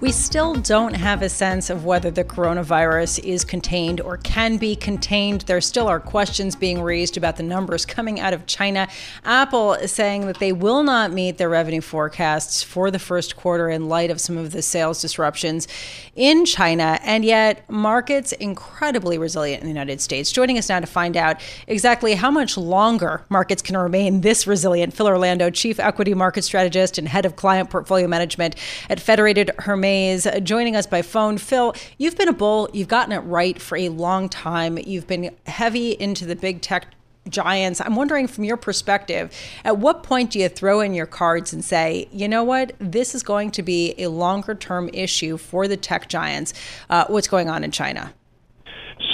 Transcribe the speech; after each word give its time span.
We 0.00 0.12
still 0.12 0.54
don't 0.54 0.94
have 0.94 1.22
a 1.22 1.28
sense 1.28 1.70
of 1.70 1.84
whether 1.84 2.08
the 2.08 2.22
coronavirus 2.22 3.18
is 3.24 3.44
contained 3.44 4.00
or 4.00 4.16
can 4.16 4.56
be 4.56 4.76
contained. 4.76 5.40
There 5.40 5.60
still 5.60 5.88
are 5.88 5.98
questions 5.98 6.54
being 6.54 6.80
raised 6.80 7.16
about 7.16 7.36
the 7.36 7.42
numbers 7.42 7.84
coming 7.84 8.20
out 8.20 8.32
of 8.32 8.46
China. 8.46 8.86
Apple 9.24 9.74
is 9.74 9.90
saying 9.90 10.28
that 10.28 10.38
they 10.38 10.52
will 10.52 10.84
not 10.84 11.10
meet 11.10 11.36
their 11.36 11.48
revenue 11.48 11.80
forecasts 11.80 12.62
for 12.62 12.92
the 12.92 13.00
first 13.00 13.34
quarter 13.34 13.68
in 13.68 13.88
light 13.88 14.12
of 14.12 14.20
some 14.20 14.38
of 14.38 14.52
the 14.52 14.62
sales 14.62 15.00
disruptions 15.00 15.66
in 16.14 16.44
China, 16.44 17.00
and 17.02 17.24
yet 17.24 17.68
markets 17.68 18.30
incredibly 18.30 19.18
resilient 19.18 19.62
in 19.62 19.66
the 19.66 19.72
United 19.72 20.00
States. 20.00 20.30
Joining 20.30 20.58
us 20.58 20.68
now 20.68 20.78
to 20.78 20.86
find 20.86 21.16
out 21.16 21.40
exactly 21.66 22.14
how 22.14 22.30
much 22.30 22.56
longer 22.56 23.24
markets 23.30 23.62
can 23.62 23.76
remain 23.76 24.20
this 24.20 24.46
resilient, 24.46 24.94
Phil 24.94 25.08
Orlando, 25.08 25.50
Chief 25.50 25.80
Equity 25.80 26.14
Market 26.14 26.42
Strategist 26.42 26.98
and 26.98 27.08
Head 27.08 27.26
of 27.26 27.34
Client 27.34 27.68
Portfolio 27.68 28.06
Management 28.06 28.54
at 28.88 29.00
Federated 29.00 29.50
Hermes 29.58 29.87
Mays 29.88 30.26
joining 30.42 30.76
us 30.76 30.86
by 30.86 31.00
phone. 31.00 31.38
Phil, 31.38 31.74
you've 31.96 32.14
been 32.14 32.28
a 32.28 32.32
bull. 32.34 32.68
You've 32.74 32.88
gotten 32.88 33.10
it 33.10 33.20
right 33.20 33.58
for 33.58 33.78
a 33.78 33.88
long 33.88 34.28
time. 34.28 34.76
You've 34.76 35.06
been 35.06 35.34
heavy 35.46 35.92
into 35.92 36.26
the 36.26 36.36
big 36.36 36.60
tech 36.60 36.88
giants. 37.30 37.80
I'm 37.80 37.96
wondering 37.96 38.26
from 38.26 38.44
your 38.44 38.58
perspective, 38.58 39.34
at 39.64 39.78
what 39.78 40.02
point 40.02 40.32
do 40.32 40.40
you 40.40 40.50
throw 40.50 40.82
in 40.82 40.92
your 40.92 41.06
cards 41.06 41.54
and 41.54 41.64
say, 41.64 42.06
you 42.12 42.28
know 42.28 42.44
what, 42.44 42.72
this 42.78 43.14
is 43.14 43.22
going 43.22 43.50
to 43.52 43.62
be 43.62 43.94
a 43.96 44.08
longer 44.08 44.54
term 44.54 44.90
issue 44.92 45.38
for 45.38 45.66
the 45.66 45.78
tech 45.78 46.10
giants? 46.10 46.52
Uh, 46.90 47.06
what's 47.06 47.28
going 47.28 47.48
on 47.48 47.64
in 47.64 47.70
China? 47.70 48.12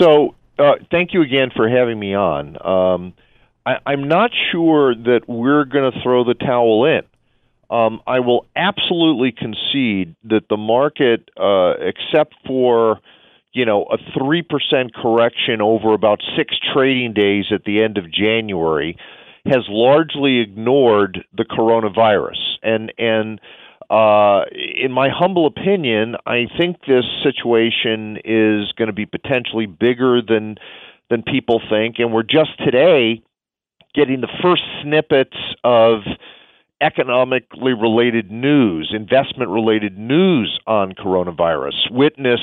So, 0.01 0.35
uh, 0.59 0.73
thank 0.91 1.15
you 1.15 1.23
again 1.23 1.53
for 1.55 1.69
having 1.69 2.01
me 2.01 2.17
on. 2.17 2.57
Um, 2.67 3.15
I, 3.65 3.93
am 3.93 4.09
not 4.09 4.33
sure 4.51 4.93
that 4.93 5.21
we're 5.29 5.67
going 5.67 5.93
to 5.93 6.03
throw 6.03 6.25
the 6.25 6.35
towel 6.35 6.85
in. 6.87 7.03
Um, 7.71 8.01
I 8.07 8.21
will 8.21 8.47
absolutely 8.57 9.33
concede 9.33 10.15
that 10.25 10.49
the 10.49 10.57
market, 10.57 11.31
uh, 11.41 11.75
except 11.81 12.35
for 12.47 13.01
you 13.53 13.65
know 13.65 13.85
a 13.85 13.99
three 14.19 14.43
percent 14.43 14.95
correction 14.95 15.61
over 15.61 15.93
about 15.93 16.21
six 16.37 16.57
trading 16.73 17.13
days 17.13 17.47
at 17.53 17.65
the 17.65 17.83
end 17.83 17.99
of 17.99 18.11
January, 18.13 18.97
has 19.47 19.65
largely 19.69 20.41
ignored 20.41 21.25
the 21.37 21.45
coronavirus. 21.45 22.59
And 22.63 22.93
and 22.99 23.41
uh, 23.91 24.45
in 24.53 24.93
my 24.93 25.09
humble 25.09 25.47
opinion, 25.47 26.17
I 26.27 26.47
think 26.59 26.79
this 26.87 27.05
situation 27.23 28.19
is 28.25 28.73
going 28.73 28.89
to 28.89 28.95
be 28.95 29.07
potentially 29.07 29.67
bigger 29.67 30.21
than 30.23 30.57
than 31.11 31.23
people 31.23 31.61
think. 31.71 31.97
And 31.99 32.13
we're 32.13 32.23
just 32.23 32.59
today 32.65 33.23
getting 33.95 34.21
the 34.21 34.29
first 34.43 34.63
snippets 34.83 35.37
of 35.63 36.01
economically 36.85 37.73
related 37.73 38.31
news, 38.31 38.93
investment 38.95 39.51
related 39.51 39.97
news 39.99 40.61
on 40.67 40.93
coronavirus. 40.93 41.91
Witness, 41.91 42.41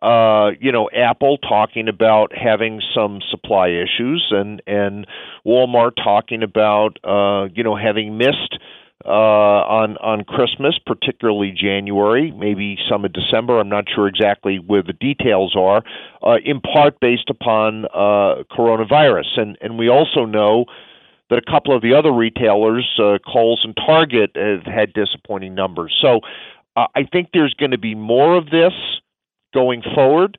uh, 0.00 0.50
you 0.60 0.70
know, 0.70 0.88
Apple 0.94 1.38
talking 1.38 1.88
about 1.88 2.32
having 2.36 2.80
some 2.94 3.20
supply 3.30 3.68
issues, 3.68 4.28
and 4.30 4.62
and 4.66 5.06
Walmart 5.44 5.92
talking 5.96 6.42
about 6.42 6.98
uh, 7.04 7.48
you 7.54 7.64
know 7.64 7.76
having 7.76 8.16
missed. 8.16 8.58
Uh, 9.06 9.10
on 9.10 9.98
on 9.98 10.24
Christmas, 10.24 10.78
particularly 10.86 11.50
January, 11.50 12.30
maybe 12.30 12.78
some 12.88 13.04
of 13.04 13.12
December. 13.12 13.60
I'm 13.60 13.68
not 13.68 13.84
sure 13.94 14.06
exactly 14.06 14.56
where 14.56 14.82
the 14.82 14.94
details 14.94 15.54
are. 15.54 15.82
Uh, 16.22 16.36
in 16.42 16.60
part 16.60 17.00
based 17.00 17.28
upon 17.28 17.84
uh, 17.86 18.44
coronavirus, 18.50 19.36
and 19.36 19.58
and 19.60 19.78
we 19.78 19.90
also 19.90 20.24
know 20.24 20.64
that 21.30 21.38
a 21.38 21.50
couple 21.50 21.74
of 21.74 21.82
the 21.82 21.94
other 21.94 22.12
retailers, 22.12 22.86
uh, 22.98 23.18
Kohl's 23.26 23.62
and 23.64 23.76
Target, 23.76 24.32
have 24.36 24.64
had 24.64 24.92
disappointing 24.92 25.54
numbers. 25.54 25.96
So 26.00 26.20
uh, 26.76 26.86
I 26.94 27.04
think 27.04 27.30
there's 27.32 27.54
going 27.54 27.70
to 27.70 27.78
be 27.78 27.94
more 27.94 28.36
of 28.36 28.50
this 28.50 28.72
going 29.52 29.82
forward. 29.94 30.38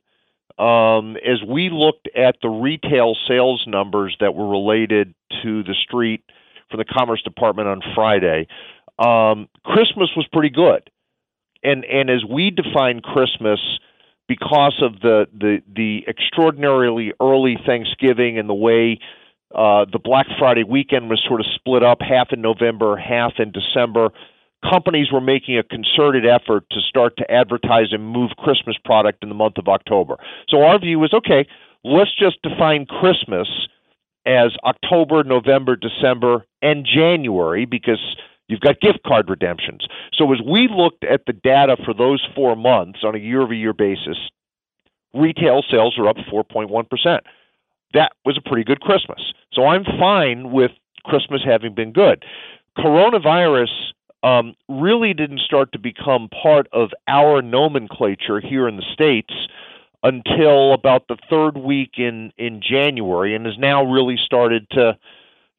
Um, 0.58 1.16
as 1.16 1.42
we 1.46 1.68
looked 1.70 2.08
at 2.16 2.36
the 2.40 2.48
retail 2.48 3.14
sales 3.28 3.64
numbers 3.66 4.16
that 4.20 4.34
were 4.34 4.48
related 4.48 5.14
to 5.42 5.62
the 5.62 5.74
street 5.74 6.22
from 6.70 6.78
the 6.78 6.84
Commerce 6.84 7.22
Department 7.22 7.68
on 7.68 7.82
Friday, 7.94 8.46
um, 8.98 9.48
Christmas 9.64 10.08
was 10.16 10.26
pretty 10.32 10.50
good. 10.50 10.90
And 11.62 11.84
and 11.84 12.08
as 12.08 12.24
we 12.24 12.50
define 12.50 13.00
Christmas, 13.00 13.60
because 14.28 14.80
of 14.80 15.00
the 15.00 15.26
the 15.32 15.62
the 15.74 16.04
extraordinarily 16.08 17.12
early 17.20 17.58
Thanksgiving 17.66 18.38
and 18.38 18.48
the 18.48 18.54
way 18.54 18.98
uh, 19.54 19.86
the 19.90 20.00
Black 20.02 20.26
Friday 20.38 20.64
weekend 20.64 21.08
was 21.08 21.22
sort 21.26 21.40
of 21.40 21.46
split 21.54 21.82
up, 21.82 21.98
half 22.00 22.28
in 22.32 22.40
November, 22.40 22.96
half 22.96 23.34
in 23.38 23.52
December. 23.52 24.10
Companies 24.68 25.12
were 25.12 25.20
making 25.20 25.56
a 25.58 25.62
concerted 25.62 26.26
effort 26.26 26.64
to 26.70 26.80
start 26.80 27.16
to 27.18 27.30
advertise 27.30 27.92
and 27.92 28.04
move 28.04 28.30
Christmas 28.38 28.76
product 28.84 29.22
in 29.22 29.28
the 29.28 29.34
month 29.34 29.58
of 29.58 29.68
October. 29.68 30.16
So 30.48 30.62
our 30.62 30.78
view 30.78 30.98
was 30.98 31.14
okay, 31.14 31.46
let's 31.84 32.14
just 32.18 32.42
define 32.42 32.86
Christmas 32.86 33.48
as 34.26 34.50
October, 34.64 35.22
November, 35.22 35.76
December, 35.76 36.44
and 36.60 36.84
January 36.84 37.64
because 37.64 38.16
you've 38.48 38.60
got 38.60 38.80
gift 38.80 39.00
card 39.06 39.30
redemptions. 39.30 39.86
So 40.14 40.32
as 40.32 40.40
we 40.44 40.68
looked 40.68 41.04
at 41.04 41.22
the 41.26 41.32
data 41.32 41.76
for 41.84 41.94
those 41.94 42.26
four 42.34 42.56
months 42.56 43.00
on 43.04 43.14
a 43.14 43.18
year 43.18 43.42
over 43.42 43.54
year 43.54 43.72
basis, 43.72 44.18
retail 45.14 45.62
sales 45.70 45.96
are 45.98 46.08
up 46.08 46.16
4.1% 46.16 47.20
that 47.96 48.12
was 48.24 48.38
a 48.38 48.46
pretty 48.46 48.64
good 48.64 48.80
Christmas. 48.80 49.32
So 49.52 49.66
I'm 49.66 49.84
fine 49.84 50.52
with 50.52 50.70
Christmas 51.04 51.40
having 51.44 51.74
been 51.74 51.92
good. 51.92 52.24
Coronavirus 52.78 53.92
um, 54.22 54.54
really 54.68 55.14
didn't 55.14 55.40
start 55.40 55.72
to 55.72 55.78
become 55.78 56.28
part 56.28 56.68
of 56.72 56.90
our 57.08 57.42
nomenclature 57.42 58.40
here 58.40 58.68
in 58.68 58.76
the 58.76 58.84
States 58.92 59.32
until 60.02 60.72
about 60.72 61.08
the 61.08 61.16
third 61.30 61.56
week 61.56 61.92
in, 61.96 62.32
in 62.36 62.60
January 62.62 63.34
and 63.34 63.46
has 63.46 63.56
now 63.58 63.84
really 63.84 64.16
started 64.24 64.68
to 64.70 64.96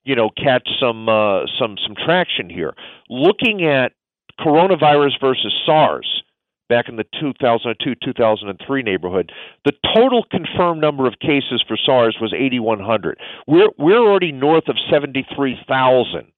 you 0.04 0.16
know 0.16 0.30
catch 0.30 0.68
some 0.80 1.10
uh, 1.10 1.42
some 1.60 1.76
some 1.86 1.96
traction 1.96 2.50
here. 2.50 2.74
Looking 3.10 3.66
at 3.66 3.92
coronavirus 4.40 5.20
versus 5.20 5.54
SARS, 5.66 6.24
back 6.70 6.90
in 6.90 6.96
the 6.96 7.06
2002 7.20 7.96
2003 8.04 8.84
neighborhood. 8.84 9.32
The 9.66 9.74
total 9.96 10.26
confirmed 10.30 10.82
number 10.82 11.08
of 11.08 11.20
cases 11.20 11.64
for 11.68 11.78
SARS 11.78 12.18
was 12.22 12.34
8,100. 12.34 13.20
We're 13.48 13.70
we're 13.78 14.00
already 14.00 14.32
north 14.32 14.68
of 14.68 14.78
73,000 14.90 16.32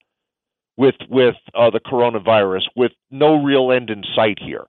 with 0.78 0.95
with 1.09 1.35
uh, 1.53 1.69
the 1.69 1.79
coronavirus, 1.79 2.63
with 2.75 2.91
no 3.12 3.44
real 3.44 3.72
end 3.72 3.89
in 3.89 4.03
sight 4.16 4.39
here. 4.41 4.66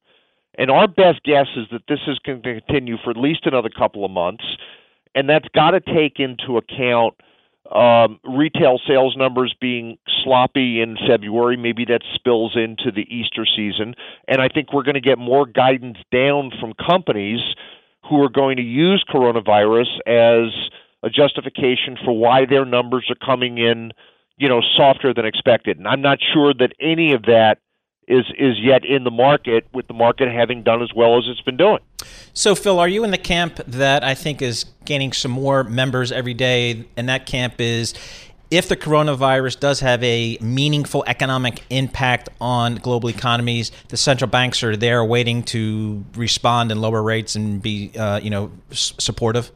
And 0.58 0.70
our 0.70 0.88
best 0.88 1.22
guess 1.22 1.46
is 1.56 1.66
that 1.70 1.82
this 1.88 2.00
is 2.06 2.18
going 2.18 2.42
to 2.42 2.60
continue 2.60 2.96
for 3.02 3.10
at 3.10 3.16
least 3.16 3.46
another 3.46 3.70
couple 3.70 4.04
of 4.04 4.10
months, 4.10 4.44
and 5.14 5.28
that's 5.28 5.48
got 5.54 5.70
to 5.70 5.80
take 5.80 6.18
into 6.18 6.56
account 6.56 7.14
um, 7.70 8.18
retail 8.24 8.80
sales 8.86 9.16
numbers 9.16 9.54
being 9.60 9.98
sloppy 10.22 10.80
in 10.80 10.96
February. 11.06 11.56
Maybe 11.56 11.84
that 11.86 12.02
spills 12.14 12.56
into 12.56 12.90
the 12.90 13.06
Easter 13.14 13.46
season. 13.46 13.94
And 14.26 14.40
I 14.40 14.48
think 14.48 14.72
we're 14.72 14.82
going 14.82 14.94
to 14.94 15.00
get 15.00 15.18
more 15.18 15.46
guidance 15.46 15.98
down 16.10 16.52
from 16.58 16.72
companies 16.74 17.40
who 18.08 18.22
are 18.22 18.28
going 18.28 18.56
to 18.56 18.62
use 18.62 19.04
coronavirus 19.08 19.98
as 20.06 20.52
a 21.02 21.10
justification 21.10 21.96
for 22.04 22.16
why 22.16 22.44
their 22.44 22.64
numbers 22.64 23.06
are 23.08 23.26
coming 23.26 23.58
in, 23.58 23.92
you 24.36 24.48
know, 24.48 24.60
softer 24.76 25.14
than 25.14 25.24
expected. 25.24 25.78
And 25.78 25.86
I'm 25.86 26.02
not 26.02 26.18
sure 26.32 26.52
that 26.54 26.72
any 26.80 27.12
of 27.12 27.22
that 27.22 27.58
is 28.10 28.26
is 28.38 28.58
yet 28.60 28.84
in 28.84 29.04
the 29.04 29.10
market 29.10 29.66
with 29.72 29.86
the 29.86 29.94
market 29.94 30.28
having 30.28 30.62
done 30.62 30.82
as 30.82 30.90
well 30.94 31.16
as 31.16 31.24
it's 31.28 31.40
been 31.40 31.56
doing. 31.56 31.78
So 32.32 32.54
Phil, 32.54 32.78
are 32.78 32.88
you 32.88 33.04
in 33.04 33.10
the 33.10 33.18
camp 33.18 33.60
that 33.66 34.02
I 34.04 34.14
think 34.14 34.42
is 34.42 34.64
gaining 34.84 35.12
some 35.12 35.30
more 35.30 35.64
members 35.64 36.10
every 36.10 36.34
day 36.34 36.86
and 36.96 37.08
that 37.08 37.26
camp 37.26 37.54
is 37.60 37.94
if 38.50 38.68
the 38.68 38.76
coronavirus 38.76 39.60
does 39.60 39.80
have 39.80 40.02
a 40.02 40.36
meaningful 40.40 41.04
economic 41.06 41.62
impact 41.70 42.28
on 42.40 42.76
global 42.76 43.08
economies, 43.08 43.70
the 43.88 43.96
central 43.96 44.28
banks 44.28 44.64
are 44.64 44.76
there 44.76 45.04
waiting 45.04 45.44
to 45.44 46.04
respond 46.16 46.72
and 46.72 46.80
lower 46.80 47.00
rates 47.00 47.36
and 47.36 47.62
be, 47.62 47.92
uh, 47.96 48.18
you 48.18 48.28
know, 48.28 48.50
s- 48.72 48.92
supportive. 48.98 49.52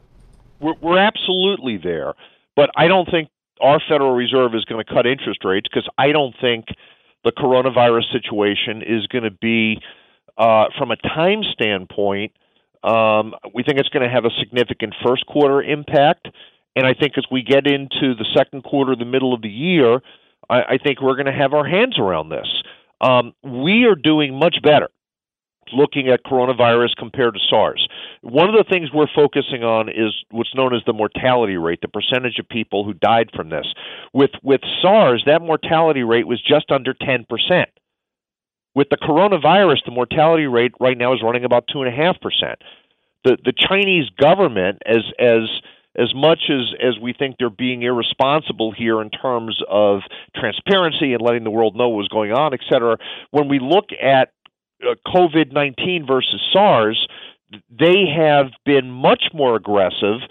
We're, 0.61 0.75
we're 0.79 0.97
absolutely 0.97 1.75
there, 1.77 2.13
but 2.55 2.69
I 2.77 2.87
don't 2.87 3.09
think 3.11 3.29
our 3.59 3.81
Federal 3.87 4.15
Reserve 4.15 4.55
is 4.55 4.63
going 4.63 4.83
to 4.83 4.93
cut 4.93 5.05
interest 5.05 5.43
rates 5.43 5.67
because 5.69 5.89
I 5.97 6.13
don't 6.13 6.33
think 6.39 6.67
the 7.25 7.31
coronavirus 7.31 8.11
situation 8.13 8.81
is 8.81 9.07
going 9.07 9.23
to 9.23 9.31
be, 9.31 9.81
uh, 10.37 10.65
from 10.77 10.91
a 10.91 10.95
time 10.95 11.43
standpoint, 11.51 12.31
um, 12.83 13.33
we 13.53 13.63
think 13.63 13.79
it's 13.79 13.89
going 13.89 14.07
to 14.07 14.13
have 14.13 14.25
a 14.25 14.29
significant 14.39 14.93
first 15.05 15.25
quarter 15.25 15.61
impact. 15.61 16.27
And 16.75 16.85
I 16.85 16.93
think 16.93 17.17
as 17.17 17.25
we 17.31 17.41
get 17.41 17.65
into 17.65 18.13
the 18.15 18.25
second 18.37 18.63
quarter, 18.63 18.95
the 18.95 19.05
middle 19.05 19.33
of 19.33 19.41
the 19.41 19.49
year, 19.49 20.01
I, 20.49 20.61
I 20.61 20.77
think 20.77 21.01
we're 21.01 21.15
going 21.15 21.25
to 21.25 21.33
have 21.33 21.53
our 21.53 21.67
hands 21.67 21.97
around 21.97 22.29
this. 22.29 22.47
Um, 23.01 23.33
we 23.43 23.85
are 23.85 23.95
doing 23.95 24.37
much 24.37 24.57
better 24.61 24.89
looking 25.73 26.09
at 26.09 26.23
coronavirus 26.23 26.95
compared 26.97 27.33
to 27.33 27.39
SARS. 27.49 27.84
One 28.25 28.49
of 28.49 28.55
the 28.55 28.65
things 28.67 28.89
we're 28.91 29.05
focusing 29.13 29.63
on 29.63 29.87
is 29.87 30.25
what's 30.31 30.55
known 30.55 30.73
as 30.73 30.81
the 30.87 30.93
mortality 30.93 31.57
rate, 31.57 31.79
the 31.81 31.87
percentage 31.87 32.39
of 32.39 32.49
people 32.49 32.83
who 32.83 32.93
died 32.93 33.29
from 33.35 33.49
this. 33.49 33.67
With 34.13 34.31
with 34.41 34.61
SARS, 34.81 35.23
that 35.27 35.43
mortality 35.43 36.01
rate 36.01 36.25
was 36.25 36.41
just 36.41 36.71
under 36.71 36.95
10%. 36.95 37.25
With 38.73 38.89
the 38.89 38.97
coronavirus, 38.97 39.85
the 39.85 39.91
mortality 39.91 40.47
rate 40.47 40.71
right 40.79 40.97
now 40.97 41.13
is 41.13 41.21
running 41.21 41.45
about 41.45 41.67
2.5%. 41.67 42.55
The 43.23 43.37
the 43.45 43.53
Chinese 43.55 44.09
government 44.17 44.81
as 44.87 45.03
as 45.19 45.43
as 45.95 46.13
much 46.15 46.49
as, 46.49 46.73
as 46.81 46.99
we 46.99 47.13
think 47.13 47.35
they're 47.37 47.49
being 47.49 47.83
irresponsible 47.83 48.71
here 48.71 49.01
in 49.01 49.09
terms 49.09 49.61
of 49.69 50.01
transparency 50.35 51.13
and 51.13 51.21
letting 51.21 51.43
the 51.43 51.51
world 51.51 51.75
know 51.75 51.89
what's 51.89 52.09
going 52.09 52.31
on, 52.31 52.53
et 52.53 52.59
cetera, 52.69 52.97
when 53.31 53.47
we 53.47 53.59
look 53.59 53.85
at 54.01 54.33
uh, 54.83 54.95
COVID 55.07 55.53
19 55.53 56.05
versus 56.05 56.41
SARS, 56.51 57.07
they 57.69 58.05
have 58.15 58.51
been 58.65 58.89
much 58.91 59.23
more 59.33 59.55
aggressive 59.55 60.21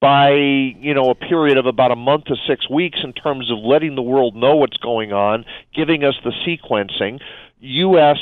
by 0.00 0.30
you 0.32 0.94
know 0.94 1.10
a 1.10 1.14
period 1.14 1.58
of 1.58 1.66
about 1.66 1.90
a 1.90 1.96
month 1.96 2.24
to 2.24 2.36
six 2.48 2.68
weeks 2.68 3.00
in 3.04 3.12
terms 3.12 3.50
of 3.50 3.58
letting 3.58 3.94
the 3.94 4.02
world 4.02 4.34
know 4.34 4.56
what's 4.56 4.78
going 4.78 5.12
on, 5.12 5.44
giving 5.74 6.04
us 6.04 6.14
the 6.24 6.32
sequencing. 6.46 7.20
U.S. 7.60 8.18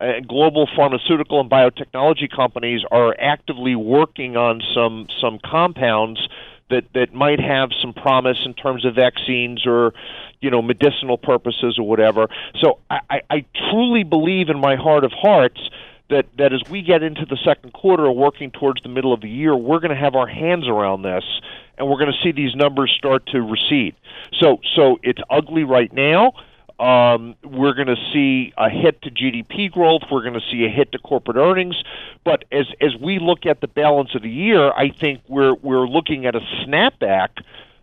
Uh, 0.00 0.20
global 0.26 0.68
pharmaceutical 0.74 1.38
and 1.40 1.50
biotechnology 1.50 2.34
companies 2.34 2.80
are 2.90 3.14
actively 3.20 3.76
working 3.76 4.36
on 4.36 4.62
some 4.74 5.06
some 5.20 5.38
compounds 5.44 6.28
that 6.70 6.84
that 6.94 7.12
might 7.12 7.38
have 7.38 7.70
some 7.80 7.92
promise 7.92 8.38
in 8.44 8.54
terms 8.54 8.84
of 8.84 8.94
vaccines 8.94 9.66
or 9.66 9.92
you 10.40 10.50
know 10.50 10.62
medicinal 10.62 11.18
purposes 11.18 11.78
or 11.78 11.86
whatever. 11.86 12.28
So 12.60 12.78
I, 12.90 13.20
I 13.30 13.44
truly 13.70 14.02
believe 14.02 14.48
in 14.48 14.58
my 14.58 14.76
heart 14.76 15.04
of 15.04 15.12
hearts 15.12 15.60
that 16.10 16.26
that 16.38 16.52
as 16.52 16.62
we 16.70 16.82
get 16.82 17.02
into 17.02 17.24
the 17.24 17.38
second 17.44 17.72
quarter 17.72 18.04
or 18.06 18.12
working 18.14 18.50
towards 18.50 18.82
the 18.82 18.88
middle 18.88 19.12
of 19.12 19.20
the 19.20 19.30
year, 19.30 19.56
we're 19.56 19.80
going 19.80 19.94
to 19.94 20.00
have 20.00 20.14
our 20.14 20.26
hands 20.26 20.68
around 20.68 21.02
this 21.02 21.24
and 21.78 21.88
we're 21.88 21.98
going 21.98 22.12
to 22.12 22.18
see 22.22 22.32
these 22.32 22.54
numbers 22.54 22.94
start 22.96 23.26
to 23.26 23.40
recede. 23.40 23.94
So 24.38 24.60
so 24.76 24.98
it's 25.02 25.20
ugly 25.30 25.64
right 25.64 25.92
now. 25.92 26.32
Um, 26.78 27.36
we're 27.44 27.74
going 27.74 27.88
to 27.88 27.96
see 28.12 28.52
a 28.56 28.68
hit 28.68 29.02
to 29.02 29.10
GDP 29.10 29.70
growth. 29.70 30.02
We're 30.10 30.22
going 30.22 30.34
to 30.34 30.46
see 30.50 30.64
a 30.64 30.68
hit 30.68 30.90
to 30.92 30.98
corporate 30.98 31.36
earnings. 31.36 31.80
But 32.24 32.44
as 32.50 32.66
as 32.80 32.96
we 33.00 33.18
look 33.18 33.46
at 33.46 33.60
the 33.60 33.68
balance 33.68 34.14
of 34.14 34.22
the 34.22 34.30
year, 34.30 34.72
I 34.72 34.90
think 34.90 35.20
we're 35.28 35.54
we're 35.54 35.86
looking 35.86 36.26
at 36.26 36.34
a 36.34 36.40
snapback 36.66 37.28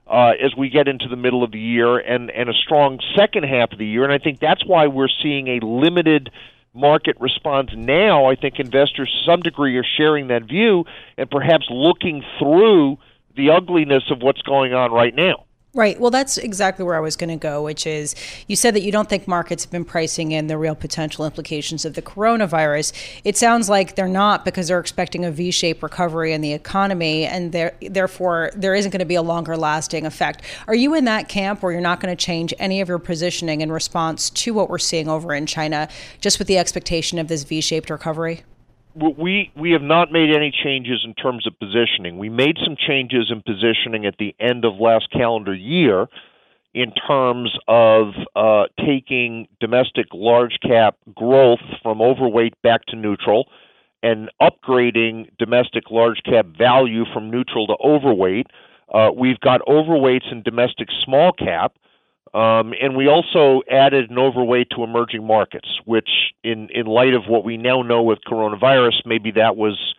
uh, 0.08 0.34
as 0.42 0.56
we 0.58 0.70
get 0.70 0.88
into 0.88 1.08
the 1.08 1.16
middle 1.16 1.44
of 1.44 1.52
the 1.52 1.60
year 1.60 1.98
and 1.98 2.30
and 2.32 2.50
a 2.50 2.54
strong 2.54 3.00
second 3.16 3.44
half 3.44 3.72
of 3.72 3.78
the 3.78 3.86
year. 3.86 4.04
And 4.04 4.12
I 4.12 4.18
think 4.18 4.40
that's 4.40 4.66
why 4.66 4.88
we're 4.88 5.10
seeing 5.22 5.48
a 5.48 5.66
limited 5.66 6.32
market 6.74 7.18
responds 7.20 7.72
now. 7.76 8.26
I 8.26 8.36
think 8.36 8.60
investors, 8.60 9.10
to 9.12 9.32
some 9.32 9.42
degree, 9.42 9.78
are 9.78 9.86
sharing 9.98 10.28
that 10.28 10.44
view 10.44 10.86
and 11.18 11.30
perhaps 11.30 11.66
looking 11.70 12.24
through 12.38 12.98
the 13.36 13.52
ugliness 13.52 14.04
of 14.12 14.22
what's 14.22 14.42
going 14.42 14.74
on 14.74 14.92
right 14.92 15.16
now. 15.16 15.46
Right. 15.76 16.00
Well, 16.00 16.10
that's 16.10 16.40
exactly 16.40 16.84
where 16.84 16.96
I 16.96 17.00
was 17.00 17.16
going 17.16 17.30
to 17.30 17.36
go, 17.36 17.64
which 17.64 17.86
is 17.86 18.16
you 18.48 18.56
said 18.56 18.74
that 18.74 18.82
you 18.82 18.92
don't 18.92 19.08
think 19.08 19.28
markets 19.28 19.66
have 19.66 19.72
been 19.72 19.86
pricing 19.86 20.32
in 20.32 20.48
the 20.48 20.58
real 20.58 20.74
potential 20.74 21.26
implications 21.26 21.86
of 21.86 21.94
the 21.94 22.02
coronavirus. 22.02 22.92
It 23.24 23.38
sounds 23.38 23.70
like 23.70 23.96
they're 23.96 24.08
not 24.08 24.44
because 24.46 24.68
they're 24.68 24.80
expecting 24.80 25.26
a 25.26 25.32
V 25.32 25.52
shaped 25.52 25.84
recovery 25.84 26.34
in 26.34 26.42
the 26.42 26.54
economy, 26.54 27.26
and 27.26 27.52
therefore 27.82 28.50
there 28.56 28.74
isn't 28.74 28.90
going 28.90 28.98
to 29.00 29.06
be 29.06 29.14
a 29.14 29.22
longer 29.22 29.56
lasting 29.56 30.08
effect. 30.08 30.42
Are 30.66 30.74
you 30.74 30.96
in 30.96 31.06
that 31.06 31.30
camp 31.30 31.62
where 31.62 31.72
you're 31.72 31.82
not 31.82 32.00
going 32.00 32.16
to 32.18 32.26
change 32.26 32.52
any 32.58 32.82
of 32.82 32.88
your 32.88 32.98
positioning 32.98 33.62
in 33.62 33.72
response 33.72 34.32
to 34.32 34.56
what 34.56 34.72
we're 34.72 34.80
seeing 34.80 35.08
over 35.08 35.36
in 35.36 35.46
China, 35.46 35.88
just 36.20 36.40
with 36.40 36.48
the 36.48 36.58
expectation 36.58 37.20
of 37.20 37.28
this 37.28 37.44
V 37.44 37.62
shaped 37.62 37.92
recovery? 37.92 38.42
We 38.96 39.52
we 39.56 39.72
have 39.72 39.82
not 39.82 40.12
made 40.12 40.34
any 40.34 40.52
changes 40.52 41.02
in 41.06 41.14
terms 41.14 41.46
of 41.48 41.58
positioning. 41.60 42.18
We 42.18 42.30
made 42.30 42.58
some 42.64 42.76
changes 42.76 43.32
in 43.32 43.42
positioning 43.42 44.06
at 44.06 44.16
the 44.18 44.36
end 44.40 44.66
of 44.66 44.76
last 44.80 45.12
calendar 45.12 45.54
year 45.54 46.08
in 46.74 46.92
terms 47.08 47.52
of 47.68 48.14
uh, 48.36 48.66
taking 48.86 49.48
domestic 49.60 50.06
large 50.14 50.58
cap 50.62 50.98
growth 51.16 51.60
from 51.82 52.02
overweight 52.02 52.60
back 52.62 52.86
to 52.88 52.96
neutral 52.96 53.48
and 54.04 54.30
upgrading 54.42 55.30
domestic 55.38 55.90
large 55.92 56.22
cap 56.24 56.46
value 56.58 57.06
from 57.14 57.30
neutral 57.32 57.68
to 57.68 57.76
overweight. 57.84 58.48
Uh, 58.94 59.10
we've 59.16 59.40
got 59.40 59.62
overweights 59.68 60.32
in 60.32 60.42
domestic 60.44 60.88
small 61.04 61.32
cap. 61.32 61.74
Um, 62.34 62.74
and 62.80 62.96
we 62.96 63.08
also 63.08 63.62
added 63.72 64.12
an 64.12 64.20
overweight 64.20 64.68
to 64.76 64.84
emerging 64.84 65.26
markets, 65.26 65.68
which, 65.86 66.10
in, 66.44 66.70
in 66.74 66.86
light 66.86 67.14
of 67.14 67.24
what 67.28 67.44
we 67.44 67.58
now 67.58 67.82
know 67.82 68.04
with 68.04 68.20
coronavirus, 68.28 69.06
maybe 69.06 69.32
that 69.32 69.56
was 69.56 69.96